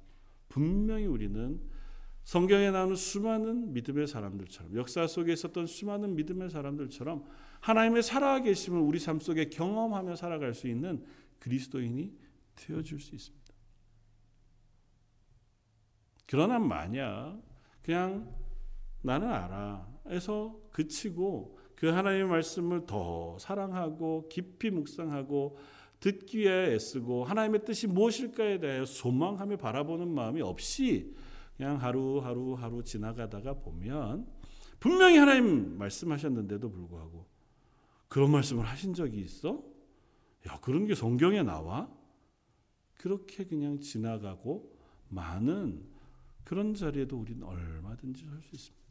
[0.49, 1.61] 분명히 우리는
[2.25, 7.25] 성경에 나오는 수많은 믿음의 사람들처럼 역사 속에 있었던 수많은 믿음의 사람들처럼
[7.61, 11.05] 하나님의 살아계심을 우리 삶 속에 경험하며 살아갈 수 있는
[11.41, 12.13] 그리스도인이
[12.55, 13.43] 되어줄 수 있습니다.
[16.27, 17.43] 그러나 만약
[17.83, 18.33] 그냥
[19.03, 19.87] 나는 알아.
[20.09, 25.59] 해서 그치고 그 하나님의 말씀을 더 사랑하고 깊이 묵상하고
[26.01, 31.15] 듣기 위해 애쓰고 하나님의 뜻이 무엇일까에 대하여 소망하며 바라보는 마음이 없이
[31.57, 34.27] 그냥 하루하루 하루 지나가다가 보면
[34.81, 37.27] 분명히 하나님 말씀하셨는데도 불구하고
[38.09, 39.63] 그런 말씀을 하신 적이 있어?
[40.49, 41.89] 야, 그런 게 성경에 나와?
[42.97, 44.77] 그렇게 그냥 지나가고
[45.09, 45.85] 많은
[46.45, 48.82] 그런 자리에도 우리는 얼마든지 설 수 있습니다.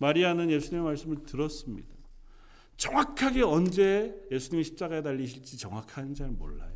[0.00, 1.88] 마리아는 예수님의 말씀을 들었습니다.
[2.76, 6.72] 정확하게 언제 예수님이 십자가에 달리실지 정확한지 잘 몰라요.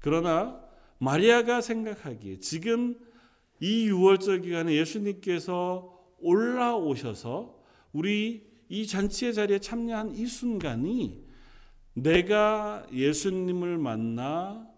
[0.00, 0.60] 그러나
[0.98, 2.98] 마리아가 생각하기에 지금
[3.60, 7.56] 이 6월절 기간에 예수님께서 올라오셔서
[7.92, 11.24] 우리 이 잔치의 자리에 참여한 이 순간이
[11.94, 14.68] 내가 예수님을 만나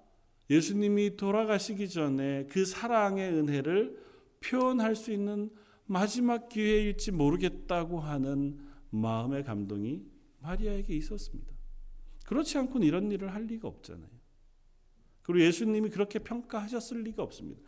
[0.51, 3.99] 예수님이 돌아가시기 전에 그 사랑의 은혜를
[4.41, 5.51] 표현할 수 있는
[5.93, 8.59] 마지막 기회일지 모르겠다고 하는
[8.91, 10.03] 마음의 감동이
[10.41, 11.53] 마리아에게 있었습니다.
[12.25, 14.09] 그렇지 않고는 이런 일을 할 리가 없잖아요.
[15.21, 17.61] 그리고 예수님이 그렇게 평가하셨을 리가 없습니다.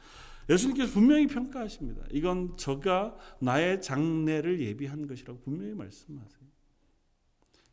[0.49, 2.07] 예수님께서 분명히 평가하십니다.
[2.13, 6.41] 이건 저가 나의 장례를 예비한 것이라고 분명히 말씀하세요.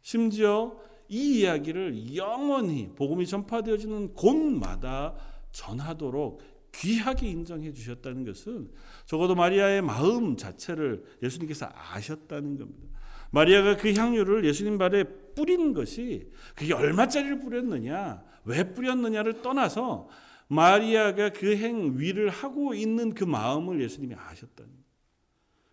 [0.01, 5.15] 심지어 이 이야기를 영원히 복음이 전파되어지는 곳마다
[5.51, 6.41] 전하도록
[6.73, 8.69] 귀하게 인정해 주셨다는 것은
[9.05, 12.99] 적어도 마리아의 마음 자체를 예수님께서 아셨다는 겁니다.
[13.31, 15.03] 마리아가 그 향유를 예수님 발에
[15.35, 20.09] 뿌린 것이 그게 얼마짜리를 뿌렸느냐, 왜 뿌렸느냐를 떠나서
[20.47, 24.71] 마리아가 그 행위를 하고 있는 그 마음을 예수님이 아셨다는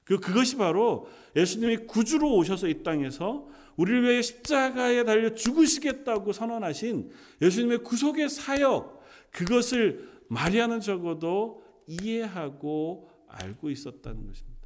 [0.05, 7.11] 그 그것이 바로 예수님이 구주로 오셔서 이 땅에서 우리를 위해 십자가에 달려 죽으시겠다고 선언하신
[7.43, 14.59] 예수님의 구속의 사역 그것을 마리아는 적어도 이해하고 알고 있었다는 것입니다.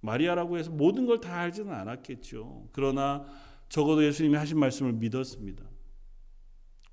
[0.00, 2.68] 마리아라고 해서 모든 걸 다 알지는 않았겠죠.
[2.72, 3.24] 그러나
[3.68, 5.64] 적어도 예수님이 하신 말씀을 믿었습니다.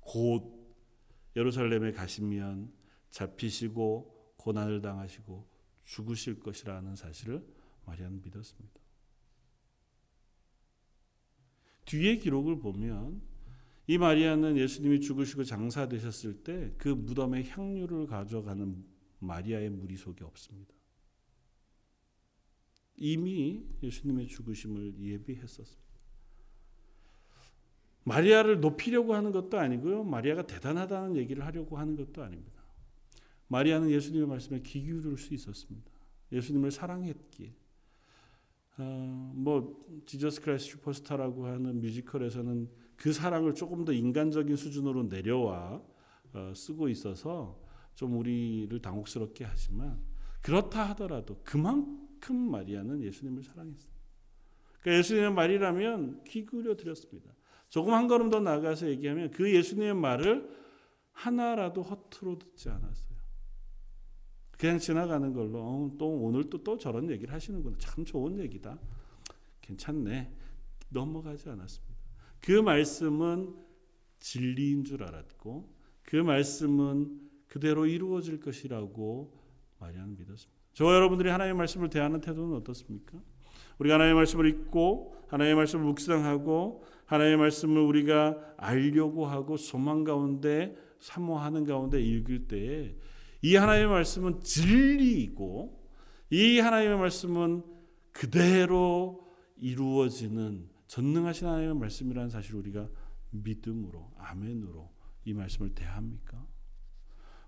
[0.00, 0.58] 곧
[1.36, 2.72] 예루살렘에 가시면
[3.10, 5.48] 잡히시고 고난을 당하시고
[5.84, 7.44] 죽으실 것이라는 사실을
[7.84, 8.80] 마리아는 믿었습니다.
[11.84, 13.20] 뒤에 기록을 보면
[13.90, 18.84] 이 마리아는 예수님이 죽으시고 장사되셨을 때 그 무덤에 향유를 가져가는
[19.18, 20.72] 마리아의 무리 속에 없습니다.
[22.94, 25.90] 이미 예수님의 죽으심을 예비했었습니다.
[28.04, 30.04] 마리아를 높이려고 하는 것도 아니고요.
[30.04, 32.62] 마리아가 대단하다는 얘기를 하려고 하는 것도 아닙니다.
[33.48, 35.90] 마리아는 예수님의 말씀에 귀 기울일 수 있었습니다.
[36.30, 37.52] 예수님을 사랑했기에.
[38.78, 45.82] 어, 뭐 Jesus Christ Superstar라고 하는 뮤지컬에서는 그 사랑을 조금 더 인간적인 수준으로 내려와
[46.34, 47.58] 어, 쓰고 있어서
[47.94, 49.98] 좀 우리를 당혹스럽게 하지만
[50.42, 53.90] 그렇다 하더라도 그만큼 마리아는 예수님을 사랑했어요.
[54.80, 57.32] 그러니까 예수님의 말이라면 귀 기울여 드렸습니다.
[57.70, 60.50] 조금 한 걸음 더 나아가서 얘기하면 그 예수님의 말을
[61.12, 63.18] 하나라도 허투루 듣지 않았어요.
[64.58, 67.78] 그냥 지나가는 걸로 어, 또 오늘 또, 또 저런 얘기를 하시는구나.
[67.78, 68.78] 참 좋은 얘기다.
[69.62, 70.36] 괜찮네.
[70.90, 71.89] 넘어가지 않았습니다.
[72.40, 73.54] 그 말씀은
[74.18, 75.72] 진리인 줄 알았고
[76.02, 79.32] 그 말씀은 그대로 이루어질 것이라고
[79.78, 80.60] 마리아는 믿었습니다.
[80.72, 83.18] 저와 여러분들이 하나님의 말씀을 대하는 태도는 어떻습니까?
[83.78, 91.64] 우리가 하나님의 말씀을 읽고 하나님의 말씀을 묵상하고 하나님의 말씀을 우리가 알려고 하고 소망 가운데 사모하는
[91.64, 92.94] 가운데 읽을 때에
[93.42, 95.80] 이 하나님의 말씀은 진리이고
[96.30, 97.62] 이 하나님의 말씀은
[98.12, 99.26] 그대로
[99.56, 102.88] 이루어지는 전능하신 하나님의 말씀이라는 사실 우리가
[103.30, 104.90] 믿음으로 아멘으로
[105.24, 106.44] 이 말씀을 대합니까?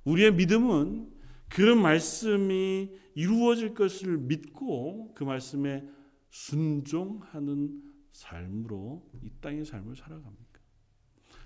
[0.05, 1.11] 우리의 믿음은
[1.49, 5.85] 그 말씀이 이루어질 것을 믿고 그 말씀에
[6.31, 10.61] 순종하는 삶으로 이 땅의 삶을 살아갑니까?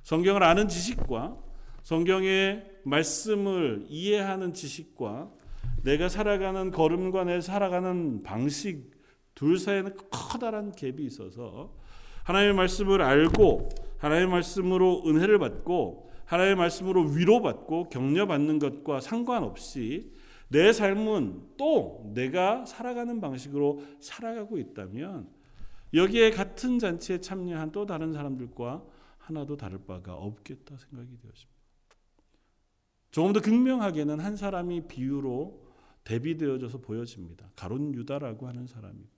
[0.02, 1.42] 성경을 아는 지식과
[1.82, 5.32] 성경의 말씀을 이해하는 지식과
[5.82, 8.90] 내가 살아가는 걸음과 내 살아가는 방식
[9.34, 11.85] 둘 사이에는 커다란 갭이 있어서
[12.26, 20.12] 하나님의 말씀을 알고 하나님의 말씀으로 은혜를 받고 하나님의 말씀으로 위로받고 격려받는 것과 상관없이
[20.48, 25.28] 내 삶은 또 내가 살아가는 방식으로 살아가고 있다면
[25.94, 28.84] 여기에 같은 잔치에 참여한 또 다른 사람들과
[29.18, 31.56] 하나도 다를 바가 없겠다 생각이 되었습니다.
[33.12, 35.64] 조금 더 극명하게는 한 사람이 비유로
[36.02, 37.50] 대비되어져서 보여집니다.
[37.54, 39.15] 가론 유다라고 하는 사람이.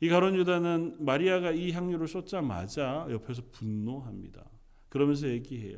[0.00, 4.42] 이 가론 유다는 마리아가 이 향유를 쏟자마자 옆에서 분노합니다.
[4.88, 5.76] 그러면서 얘기해요.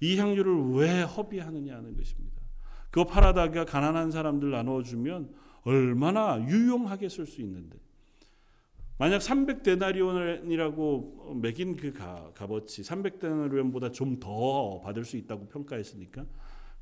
[0.00, 2.42] 이 향유를 왜 허비하느냐 하는 것입니다.
[2.90, 7.78] 그거 팔아다가 가난한 사람들 나누어주면 얼마나 유용하게 쓸 수 있는데
[8.98, 16.26] 만약 300데나리온이라고 매긴 그 값어치 300데나리온보다 좀 더 받을 수 있다고 평가했으니까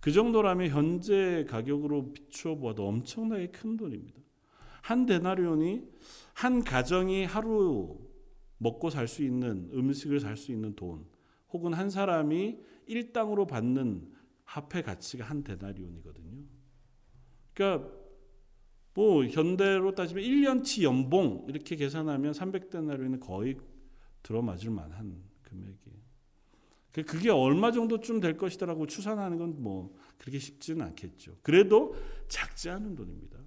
[0.01, 2.13] 그 정도라면 현재 가격으로
[2.61, 4.19] 보아도 엄청나게 큰 돈입니다.
[4.83, 5.83] 한 데나리온이
[6.35, 7.99] 한 가정이 하루
[8.59, 11.07] 먹고 살 수 있는 음식을 살 수 있는 돈
[11.51, 14.13] 혹은 한 사람이 일당으로 받는
[14.45, 16.45] 화폐 가치가 한 데나리온이거든요.
[17.55, 17.91] 그러니까
[18.95, 23.57] 뭐 현대로 따지면 1년치 연봉 이렇게 계산하면 300데나리온은 거의
[24.23, 25.99] 들어맞을 만한 금액이에요.
[26.93, 31.37] 그 그게 얼마 정도쯤 될 것이다라고 추산하는 건 뭐 그렇게 쉽지는 않겠죠.
[31.43, 31.95] 그래도
[32.29, 33.39] 작지 않은 돈입니다.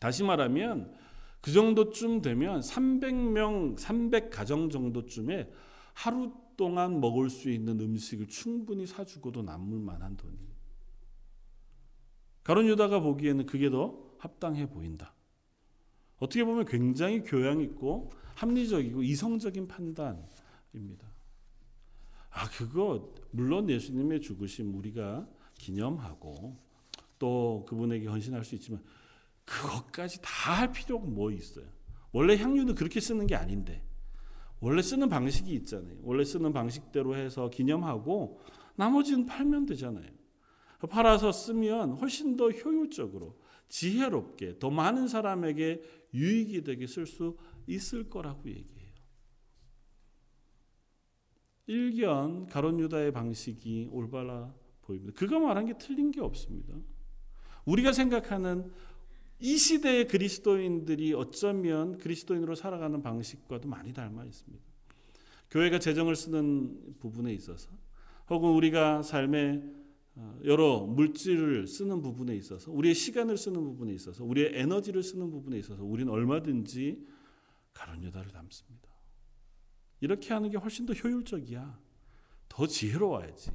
[0.00, 0.94] 다시 말하면
[1.40, 5.50] 그 정도쯤 되면 300명, 300가정 정도쯤에
[5.94, 10.56] 하루 동안 먹을 수 있는 음식을 충분히 사주고도 남을 만한 돈이에요.
[12.42, 15.14] 가론 유다가 보기에는 그게 더 합당해 보인다.
[16.18, 21.06] 어떻게 보면 굉장히 교양 있고 합리적이고 이성적인 판단입니다.
[22.30, 26.56] 아, 그거 물론 예수님의 죽으심 우리가 기념하고
[27.18, 28.82] 또 그분에게 헌신할 수 있지만
[29.46, 31.66] 그것까지 다 할 필요가 뭐 있어요?
[32.12, 33.82] 원래 향유는 그렇게 쓰는 게 아닌데
[34.60, 35.96] 원래 쓰는 방식이 있잖아요.
[36.02, 38.40] 원래 쓰는 방식대로 해서 기념하고
[38.76, 40.10] 나머지는 팔면 되잖아요.
[40.90, 45.82] 팔아서 쓰면 훨씬 더 효율적으로 지혜롭게 더 많은 사람에게
[46.14, 48.86] 유익이 되게 쓸 수 있을 거라고 얘기해요.
[51.66, 55.12] 일견 가론 유다의 방식이 올바라 보입니다.
[55.18, 56.74] 그가 말한 게 틀린 게 없습니다.
[57.64, 58.70] 우리가 생각하는
[59.38, 64.64] 이 시대의 그리스도인들이 어쩌면 그리스도인으로 살아가는 방식과도 많이 닮아 있습니다.
[65.50, 67.70] 교회가 재정을 쓰는 부분에 있어서
[68.28, 69.62] 혹은 우리가 삶의
[70.18, 75.58] 어, 여러 물질을 쓰는 부분에 있어서 우리의 시간을 쓰는 부분에 있어서 우리의 에너지를 쓰는 부분에
[75.58, 77.06] 있어서 우리는 얼마든지
[77.74, 78.88] 가론 유다를 닮습니다.
[80.00, 81.78] 이렇게 하는 게 훨씬 더 효율적이야.
[82.48, 83.50] 더 지혜로워야지.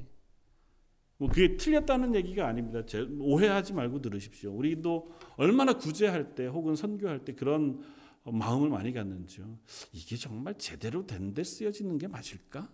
[1.22, 2.82] 뭐 그게 틀렸다는 얘기가 아닙니다.
[3.20, 4.56] 오해하지 말고 들으십시오.
[4.56, 7.80] 우리도 얼마나 구제할 때 혹은 선교할 때 그런
[8.24, 9.60] 마음을 많이 갖는지요.
[9.94, 12.68] 이게 정말 제대로 된 데 쓰여지는 게 맞을까?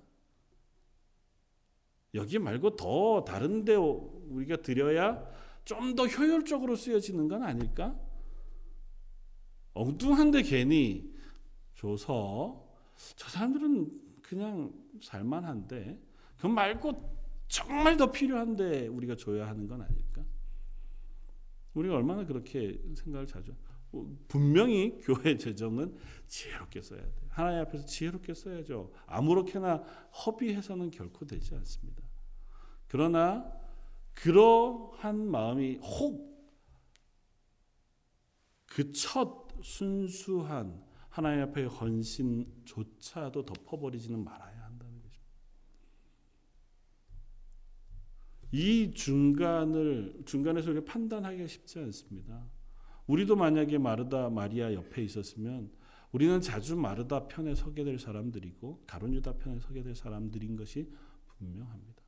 [2.14, 5.30] 여기 말고 더 다른 데 우리가 드려야
[5.66, 8.00] 좀 더 효율적으로 쓰여지는 건 아닐까?
[9.74, 11.14] 엉뚱한데 괜히
[11.76, 12.66] 줘서
[13.18, 16.00] 저 사람들은 그냥 살만한데
[16.38, 17.17] 그 말고
[17.48, 20.24] 정말 더 필요한데 우리가 줘야 하는 건 아닐까?
[21.74, 23.54] 우리가 얼마나 그렇게 생각을 자주
[24.28, 27.14] 분명히 교회 재정은 지혜롭게 써야 돼.
[27.30, 28.92] 하나님 앞에서 지혜롭게 써야죠.
[29.06, 29.78] 아무렇게나
[30.26, 32.04] 허비해서는 결코 되지 않습니다.
[32.88, 33.52] 그러나
[34.14, 36.28] 그러한 마음이 혹
[38.78, 45.32] 그 첫 순수한 하나님 앞에 헌신조차도 덮어버리지는 말아야 한다는 것입니다.
[48.52, 52.46] 이 중간을 중간에서 우리가 판단하기가 쉽지 않습니다.
[53.08, 55.72] 우리도 만약에 마르다 마리아 옆에 있었으면
[56.12, 60.90] 우리는 자주 마르다 편에 서게 될 사람들이고 가론 유다 편에 서게 될 사람들인 것이
[61.28, 62.02] 분명합니다.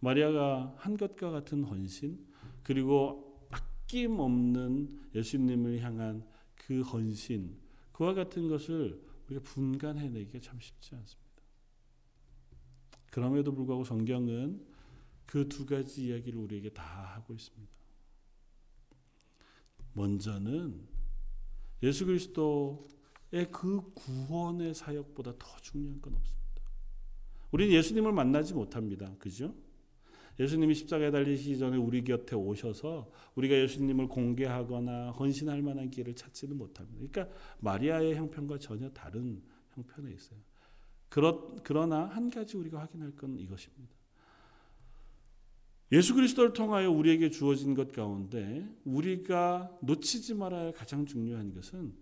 [0.00, 2.26] 마리아가 한 것과 같은 헌신
[2.62, 7.56] 그리고 아낌없는 예수님을 향한 그 헌신
[7.92, 11.22] 그와 같은 것을 우리가 분간해내기가 참 쉽지 않습니다.
[13.10, 14.71] 그럼에도 불구하고 성경은
[15.32, 16.82] 그 두 가지 이야기를 우리에게 다
[17.14, 17.72] 하고 있습니다.
[19.94, 20.86] 먼저는
[21.82, 26.62] 예수 그리스도의 그 구원의 사역보다 더 중요한 건 없습니다.
[27.50, 29.10] 우리는 예수님을 만나지 못합니다.
[29.18, 29.54] 그죠?
[30.38, 37.08] 예수님이 십자가에 달리시기 전에 우리 곁에 오셔서 우리가 예수님을 공개하거나 헌신할 만한 길을 찾지는 못합니다.
[37.10, 40.38] 그러니까 마리아의 형편과 전혀 다른 형편에 있어요.
[41.08, 44.01] 그러, 그러나 한 가지 우리가 확인할 건 이것입니다.
[45.92, 51.92] 예수 그리스도를 통하여 우리에게 주어진 것 가운데 우리가 놓치지 말아야 할 가장 중요한 것은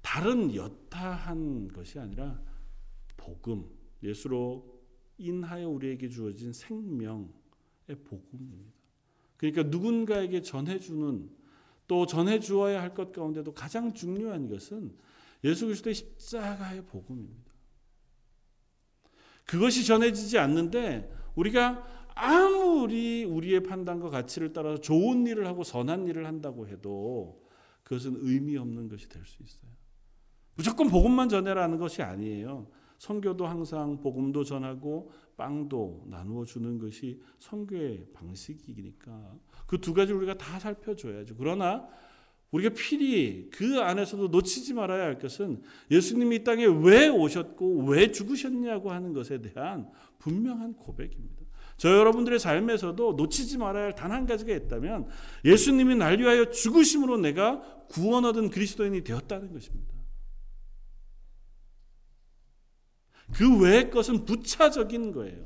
[0.00, 2.40] 다른 여타한 것이 아니라
[3.16, 3.68] 복음,
[4.02, 4.80] 예수로
[5.18, 7.28] 인하여 우리에게 주어진 생명의
[8.04, 8.72] 복음입니다.
[9.36, 11.30] 그러니까 누군가에게 전해주는
[11.88, 14.96] 또 전해 주어야 할 것 가운데도 가장 중요한 것은
[15.42, 17.52] 예수 그리스도의 십자가의 복음입니다.
[19.44, 26.68] 그것이 전해지지 않는데 우리가 아무리 우리의 판단과 가치를 따라서 좋은 일을 하고 선한 일을 한다고
[26.68, 27.42] 해도
[27.82, 29.70] 그것은 의미 없는 것이 될 수 있어요.
[30.54, 32.68] 무조건 복음만 전해라는 것이 아니에요.
[32.98, 39.34] 선교도 항상 복음도 전하고 빵도 나누어 주는 것이 선교의 방식이니까
[39.66, 41.34] 그 두 가지 우리가 다 살펴줘야죠.
[41.36, 41.88] 그러나
[42.52, 48.92] 우리가 필히 그 안에서도 놓치지 말아야 할 것은 예수님이 이 땅에 왜 오셨고 왜 죽으셨냐고
[48.92, 51.41] 하는 것에 대한 분명한 고백입니다.
[51.82, 55.08] 저 여러분들의 삶에서도 놓치지 말아야 할 단 한 가지가 있다면
[55.44, 59.92] 예수님이 날 위하여 죽으심으로 내가 구원 얻은 그리스도인이 되었다는 것입니다.
[63.34, 65.44] 그 외의 것은 부차적인 거예요.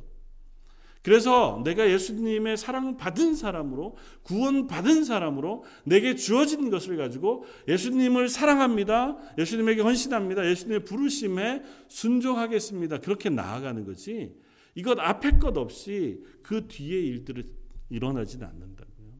[1.02, 9.16] 그래서 내가 예수님의 사랑을 받은 사람으로 구원 받은 사람으로 내게 주어진 것을 가지고 예수님을 사랑합니다.
[9.38, 10.44] 예수님에게 헌신합니다.
[10.50, 12.98] 예수님의 부르심에 순종하겠습니다.
[12.98, 14.36] 그렇게 나아가는 거지.
[14.76, 17.44] 이것 앞에 것 없이 그 뒤에 일들이
[17.88, 19.12] 일어나지는 않는다고요.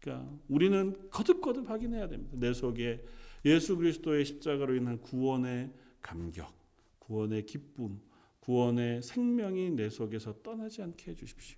[0.00, 2.36] 그러니까 우리는 거듭거듭 확인해야 됩니다.
[2.36, 3.02] 내 속에
[3.44, 5.70] 예수 그리스도의 십자가로 인한 구원의
[6.02, 6.52] 감격,
[6.98, 8.00] 구원의 기쁨,
[8.40, 11.56] 구원의 생명이 내 속에서 떠나지 않게 해 주십시오.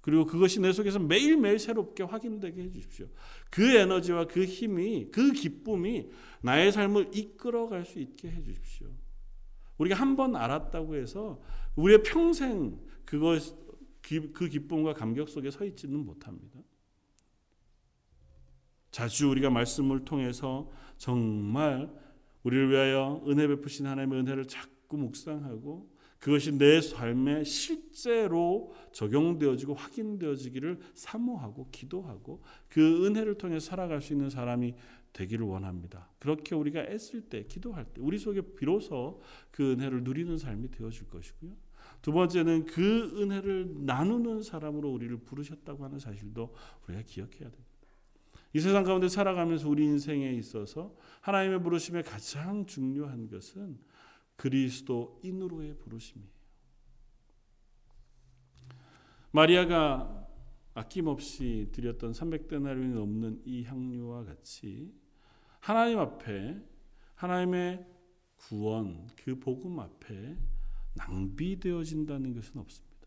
[0.00, 3.08] 그리고 그것이 내 속에서 매일매일 새롭게 확인되게 해 주십시오.
[3.50, 6.08] 그 에너지와 그 힘이, 그 기쁨이
[6.42, 8.86] 나의 삶을 이끌어 갈 수 있게 해 주십시오.
[9.78, 11.42] 우리가 한 번 알았다고 해서
[11.76, 13.40] 우리의 평생 그것,
[14.02, 16.60] 그 기쁨과 감격 속에 서 있지는 못합니다.
[18.90, 21.90] 자주 우리가 말씀을 통해서 정말
[22.42, 31.68] 우리를 위하여 은혜 베푸신 하나님의 은혜를 자꾸 묵상하고 그것이 내 삶에 실제로 적용되어지고 확인되어지기를 사모하고
[31.70, 34.74] 기도하고 그 은혜를 통해 살아갈 수 있는 사람이
[35.12, 36.10] 되기를 원합니다.
[36.18, 39.20] 그렇게 우리가 애쓸 때, 기도할 때 우리 속에 비로소
[39.50, 41.65] 그 은혜를 누리는 삶이 되어질 것이고요.
[42.06, 46.54] 두 번째는 그 은혜를 나누는 사람으로 우리를 부르셨다고 하는 사실도
[46.86, 47.64] 우리가 기억해야 됩니다.
[48.52, 53.80] 이 세상 가운데 살아가면서 우리 인생에 있어서 하나님의 부르심의 가장 중요한 것은
[54.36, 56.30] 그리스도인으로의 부르심이에요.
[59.32, 60.28] 마리아가
[60.74, 64.94] 아낌없이 드렸던 300데나리온이 넘는 이 향유와 같이
[65.58, 66.56] 하나님 앞에
[67.16, 67.84] 하나님의
[68.36, 70.36] 구원 그 복음 앞에
[70.96, 73.06] 낭비되어진다는 것은 없습니다.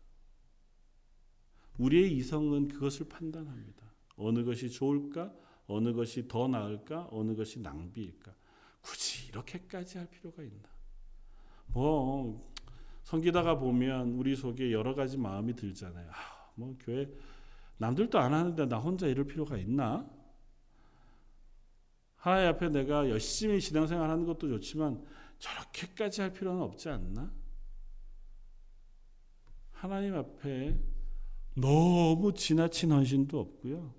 [1.78, 3.94] 우리의 이성은 그것을 판단합니다.
[4.16, 5.32] 어느 것이 좋을까?
[5.66, 7.08] 어느 것이 더 나을까?
[7.10, 8.34] 어느 것이 낭비일까?
[8.82, 10.68] 굳이 이렇게까지 할 필요가 있나?
[11.66, 12.52] 뭐
[13.04, 16.10] 섬기다가 보면 우리 속에 여러 가지 마음이 들잖아요.
[16.10, 17.08] 아, 뭐 교회
[17.78, 20.08] 남들도 안 하는데 나 혼자 이럴 필요가 있나?
[22.16, 25.02] 하나님 앞에 내가 열심히 신앙생활 하는 것도 좋지만
[25.38, 27.32] 저렇게까지 할 필요는 없지 않나?
[29.80, 30.78] 하나님 앞에
[31.54, 33.94] 너무 지나친 헌신도 없고요.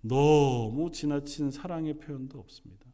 [0.00, 2.84] 너무 지나친 사랑의 표현도 없습니다.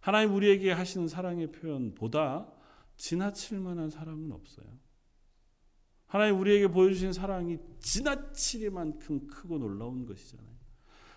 [0.00, 2.50] 하나님 우리에게 하신 사랑의 표현보다
[2.96, 4.66] 지나칠 만한 사랑은 없어요.
[6.06, 10.48] 하나님 우리에게 보여주신 사랑이 지나치게만큼 크고 놀라운 것이잖아요.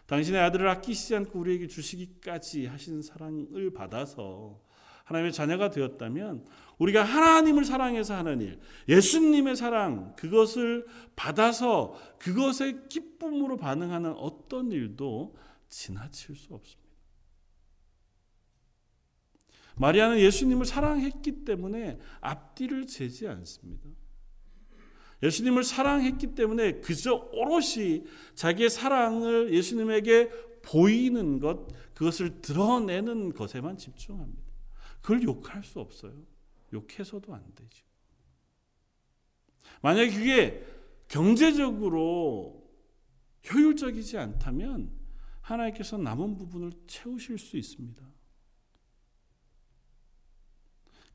[0.05, 4.61] 당신의 아들을 아끼시지 않고 우리에게 주시기까지 하신 사랑을 받아서
[5.11, 6.45] 하나님의 자녀가 되었다면
[6.77, 8.59] 우리가 하나님을 사랑해서 하는 일,
[8.89, 15.35] 예수님의 사랑, 그것을 받아서 그것의 기쁨으로 반응하는 어떤 일도
[15.69, 16.81] 지나칠 수 없습니다.
[19.75, 23.89] 마리아는 예수님을 사랑했기 때문에 앞뒤를 재지 않습니다.
[25.23, 30.29] 예수님을 사랑했기 때문에 그저 오롯이 자기의 사랑을 예수님에게
[30.63, 34.40] 보이는 것, 그것을 드러내는 것에만 집중합니다.
[35.01, 36.13] 그걸 욕할 수 없어요.
[36.73, 37.85] 욕해서도 안 되죠.
[39.81, 40.65] 만약에 그게
[41.07, 42.69] 경제적으로
[43.51, 44.91] 효율적이지 않다면
[45.41, 48.11] 하나님께서 남은 부분을 채우실 수 있습니다.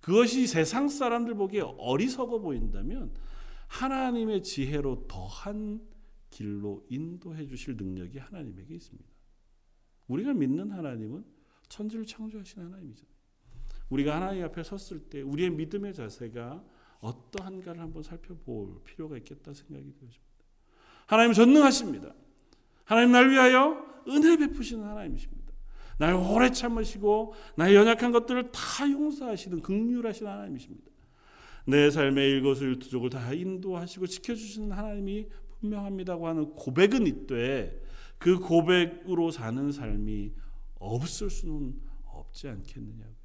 [0.01, 3.14] 그것이 세상 사람들 보기에 어리석어 보인다면
[3.68, 5.80] 하나님의 지혜로 더한
[6.30, 9.11] 길로 인도해 주실 능력이 하나님에게 있습니다.
[10.09, 11.24] 우리가 믿는 하나님은
[11.68, 13.16] 천지를 창조하신 하나님이잖아요.
[13.91, 16.62] 우리가 하나님 앞에 섰을 때 우리의 믿음의 자세가
[17.01, 20.22] 어떠한가를 한번 살펴볼 필요가 있겠다 생각이 되어집니다.
[21.07, 22.14] 하나님 전능하십니다.
[22.84, 25.53] 하나님 날 위하여 은혜 베푸시는 하나님이십니다.
[25.99, 30.91] 날 오래 참으시고 나의 연약한 것들을 다 용서하시는 극률하신 하나님이십니다.
[31.66, 35.26] 내 삶의 일거수일투족을 다 인도하시고 지켜주시는 하나님이
[35.61, 37.82] 분명합니다고 하는 고백은 있되
[38.18, 40.32] 그 고백으로 사는 삶이
[40.78, 43.16] 없을 수는 없지 않겠느냐고.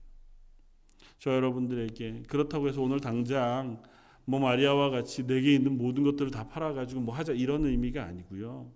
[1.21, 3.83] 저 여러분들에게 그렇다고 해서 오늘 당장
[4.25, 8.71] 뭐 마리아와 같이 내게 있는 모든 것들을 다 팔아 가지고 뭐 하자 이런 의미가 아니고요.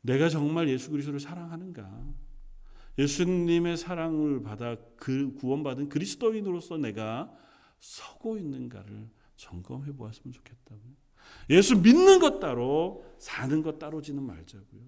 [0.00, 2.02] 내가 정말 예수 그리스도를 사랑하는가?
[2.98, 7.30] 예수님의 사랑을 받아 그 구원받은 그리스도인으로서 내가
[7.78, 9.06] 서고 있는가를
[9.36, 10.94] 점검해 보았으면 좋겠다고요.
[11.50, 14.80] 예수 믿는 것 따로 사는 것 따로지는 말자고요.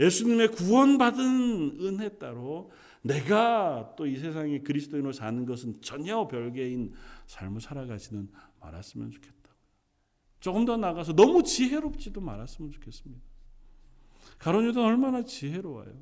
[0.00, 2.70] 예수님의 구원받은 은혜 따로
[3.02, 6.92] 내가 또 이 세상에 그리스도인으로 사는 것은 전혀 별개인
[7.26, 8.30] 삶을 살아가지는
[8.60, 9.42] 말았으면 좋겠다고요.
[10.40, 13.22] 조금 더 나가서 너무 지혜롭지도 말았으면 좋겠습니다.
[14.38, 15.92] 가론유다는 얼마나 지혜로워요.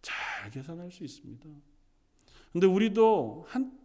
[0.00, 1.48] 잘 계산할 수 있습니다.
[2.52, 3.78] 근데 우리도 한,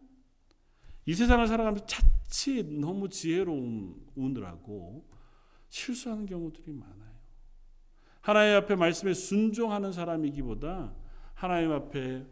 [1.06, 5.08] 이 세상을 살아가면서 자칫 너무 지혜로운 운을하고
[5.70, 7.18] 실수하는 경우들이 많아요.
[8.22, 10.94] 하나님 앞에 말씀에 순종하는 사람이기보다
[11.34, 12.26] 하나님 앞에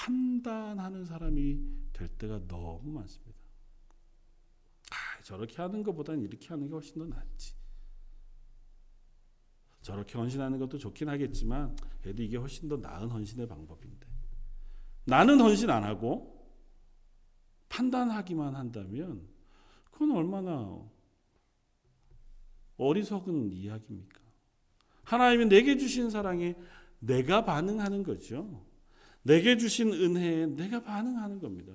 [0.00, 1.60] 판단하는 사람이
[1.92, 3.38] 될 때가 너무 많습니다.
[4.90, 7.54] 아, 저렇게 하는 것보다는 이렇게 하는 게 훨씬 더 낫지.
[9.82, 14.06] 저렇게 헌신하는 것도 좋긴 하겠지만 그래도 이게 훨씬 더 나은 헌신의 방법인데
[15.04, 16.38] 나는 헌신 안 하고
[17.68, 19.26] 판단하기만 한다면
[19.90, 20.78] 그건 얼마나
[22.76, 24.20] 어리석은 이야기입니까?
[25.02, 26.56] 하나님이 내게 주신 사랑에
[27.00, 28.69] 내가 반응하는 거죠.
[29.22, 31.72] 내게 주신 은혜에 내가 반응하는 겁니다.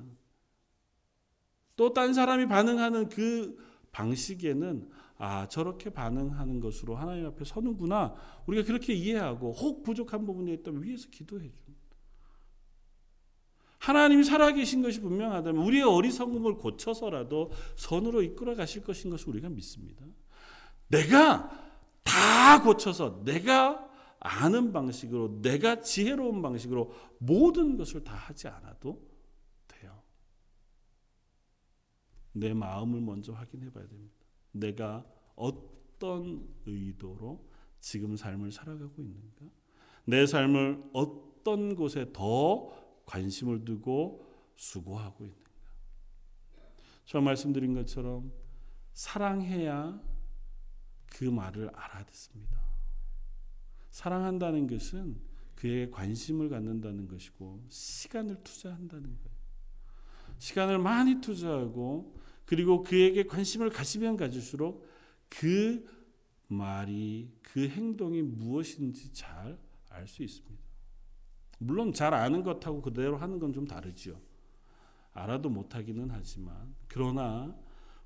[1.76, 3.58] 또 딴 사람이 반응하는 그
[3.92, 8.14] 방식에는 아 저렇게 반응하는 것으로 하나님 앞에 서는구나
[8.48, 11.66] 우리가 그렇게 이해하고 혹 부족한 부분이 있다면 위에서 기도해 줘.
[13.80, 20.04] 하나님이 살아계신 것이 분명하다면 우리의 어리석음을 고쳐서라도 선으로 이끌어 가실 것인 것을 우리가 믿습니다.
[20.88, 21.52] 내가
[22.04, 23.88] 다 고쳐서 내가
[24.26, 29.08] 아는 방식으로 내가 지혜로운 방식으로 모든 것을 다 하지 않아도
[29.68, 30.02] 돼요.
[32.32, 34.16] 내 마음을 먼저 확인해 봐야 됩니다.
[34.52, 35.06] 내가
[35.36, 37.48] 어떤 의도로
[37.80, 39.46] 지금 삶을 살아가고 있는가?
[40.06, 42.74] 내 삶을 어떤 곳에 더
[43.06, 45.52] 관심을 두고 수고하고 있는가?
[47.06, 48.34] 저 말씀드린 것처럼
[48.94, 50.02] 사랑해야
[51.06, 52.65] 그 말을 알아듣습니다.
[53.96, 55.16] 사랑한다는 것은
[55.56, 59.36] 그에게 관심을 갖는다는 것이고 시간을 투자한다는 거예요.
[60.38, 62.14] 시간을 많이 투자하고
[62.46, 64.86] 그리고 그에게 관심을 가지면 가질수록
[65.30, 65.88] 그
[66.50, 69.58] 말이 그 행동이 무엇인지 잘
[69.90, 70.62] 알 수 있습니다.
[71.60, 74.20] 물론 잘 아는 것하고 그대로 하는 건 좀 다르지요.
[75.14, 77.56] 알아도 못하기는 하지만 그러나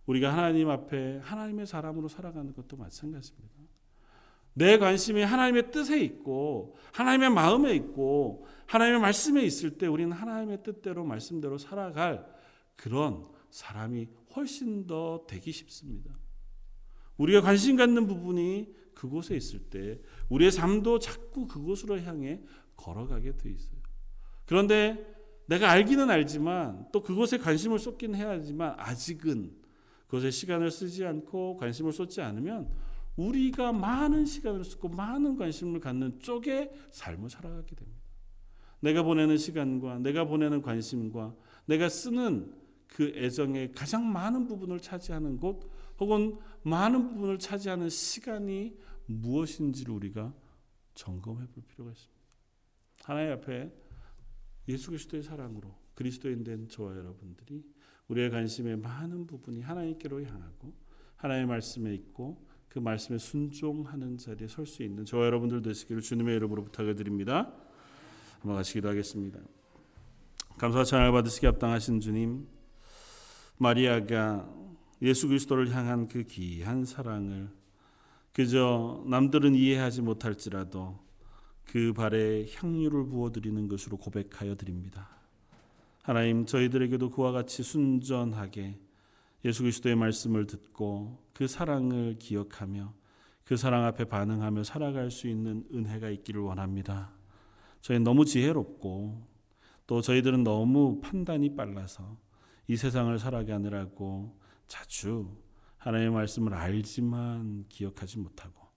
[0.05, 3.59] 우리가 하나님 앞에 하나님의 사람으로 살아가는 것도 마찬가지입니다.
[4.60, 11.05] 내 관심이 하나님의 뜻에 있고 하나님의 마음에 있고 하나님의 말씀에 있을 때 우리는 하나님의 뜻대로
[11.05, 12.26] 말씀대로 살아갈
[12.76, 16.14] 그런 사람이 훨씬 더 되기 쉽습니다.
[17.16, 19.97] 우리가 관심 갖는 부분이 그곳에 있을 때
[20.28, 22.41] 우리의 삶도 자꾸 그곳으로 향해
[22.76, 23.80] 걸어가게 돼 있어요.
[24.45, 29.53] 그런데 내가 알기는 알지만 또 그곳에 관심을 쏟긴 해야 하지만 아직은
[30.07, 32.70] 그것에 시간을 쓰지 않고 관심을 쏟지 않으면
[33.20, 37.99] 우리가 많은 시간을 쏟고 많은 관심을 갖는 쪽에 삶을 살아가게 됩니다.
[38.80, 42.55] 내가 보내는 시간과 내가 보내는 관심과 내가 쓰는
[42.88, 50.34] 그 애정의 가장 많은 부분을 차지하는 곳 혹은 많은 부분을 차지하는 시간이 무엇인지를 우리가
[50.95, 52.20] 점검해 볼 필요가 있습니다.
[53.03, 53.72] 하나님 앞에
[54.70, 57.65] 예수 그리스도의 사랑으로 그리스도인 된 저와 여러분들이
[58.07, 60.74] 우리의 관심의 많은 부분이 하나님께로 향하고
[61.17, 66.63] 하나님의 말씀에 있고 그 말씀에 순종하는 자리에 설 수 있는 저와 여러분들 되시기를 주님의 이름으로
[66.63, 67.51] 부탁을 드립니다.
[68.39, 69.39] 한번 같이 기도하겠습니다.
[70.57, 72.47] 감사와 찬양을 받으시기 합당하신 주님,
[73.57, 74.47] 마리아가
[75.01, 77.49] 예수 그리스도를 향한 그 귀한 사랑을
[78.34, 80.99] 그저 남들은 이해하지 못할지라도
[81.65, 85.09] 그 발에 향유를 부어 드리는 것으로 고백하여 드립니다.
[86.03, 88.80] 하나님 저희들에게도 그와 같이 순전하게
[89.45, 92.93] 예수 그리스도의 말씀을 듣고 그 사랑을 기억하며
[93.45, 97.13] 그 사랑 앞에 반응하며 살아갈 수 있는 은혜가 있기를 원합니다.
[97.81, 99.27] 저희 너무 지혜롭고
[99.87, 102.17] 또 저희들은 너무 판단이 빨라서
[102.67, 104.37] 이 세상을 살아가느라고
[104.67, 105.35] 자주
[105.77, 108.67] 하나님의 말씀을 알지만 기억하지 못하고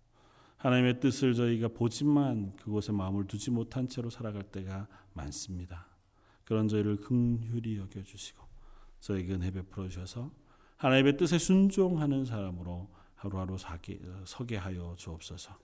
[0.57, 5.89] 하나님의 뜻을 저희가 보지만 그곳에 마음을 두지 못한 채로 살아갈 때가 많습니다.
[6.45, 8.47] 그런 저희를 긍휼히 여겨 주시고
[9.01, 10.31] 저에게 은혜 베풀어 주셔서
[10.83, 15.57] 하나님의 뜻에 순종하는 사람으로 하루하루 사게, 서게 하여 주옵소서.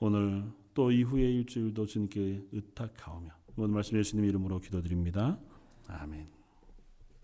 [0.00, 0.42] 오늘
[0.72, 5.38] 또 이후의 일주일도 주님께 의탁하오며 오늘 말씀 예수님 이름으로 기도드립니다.
[5.86, 6.37] 아멘.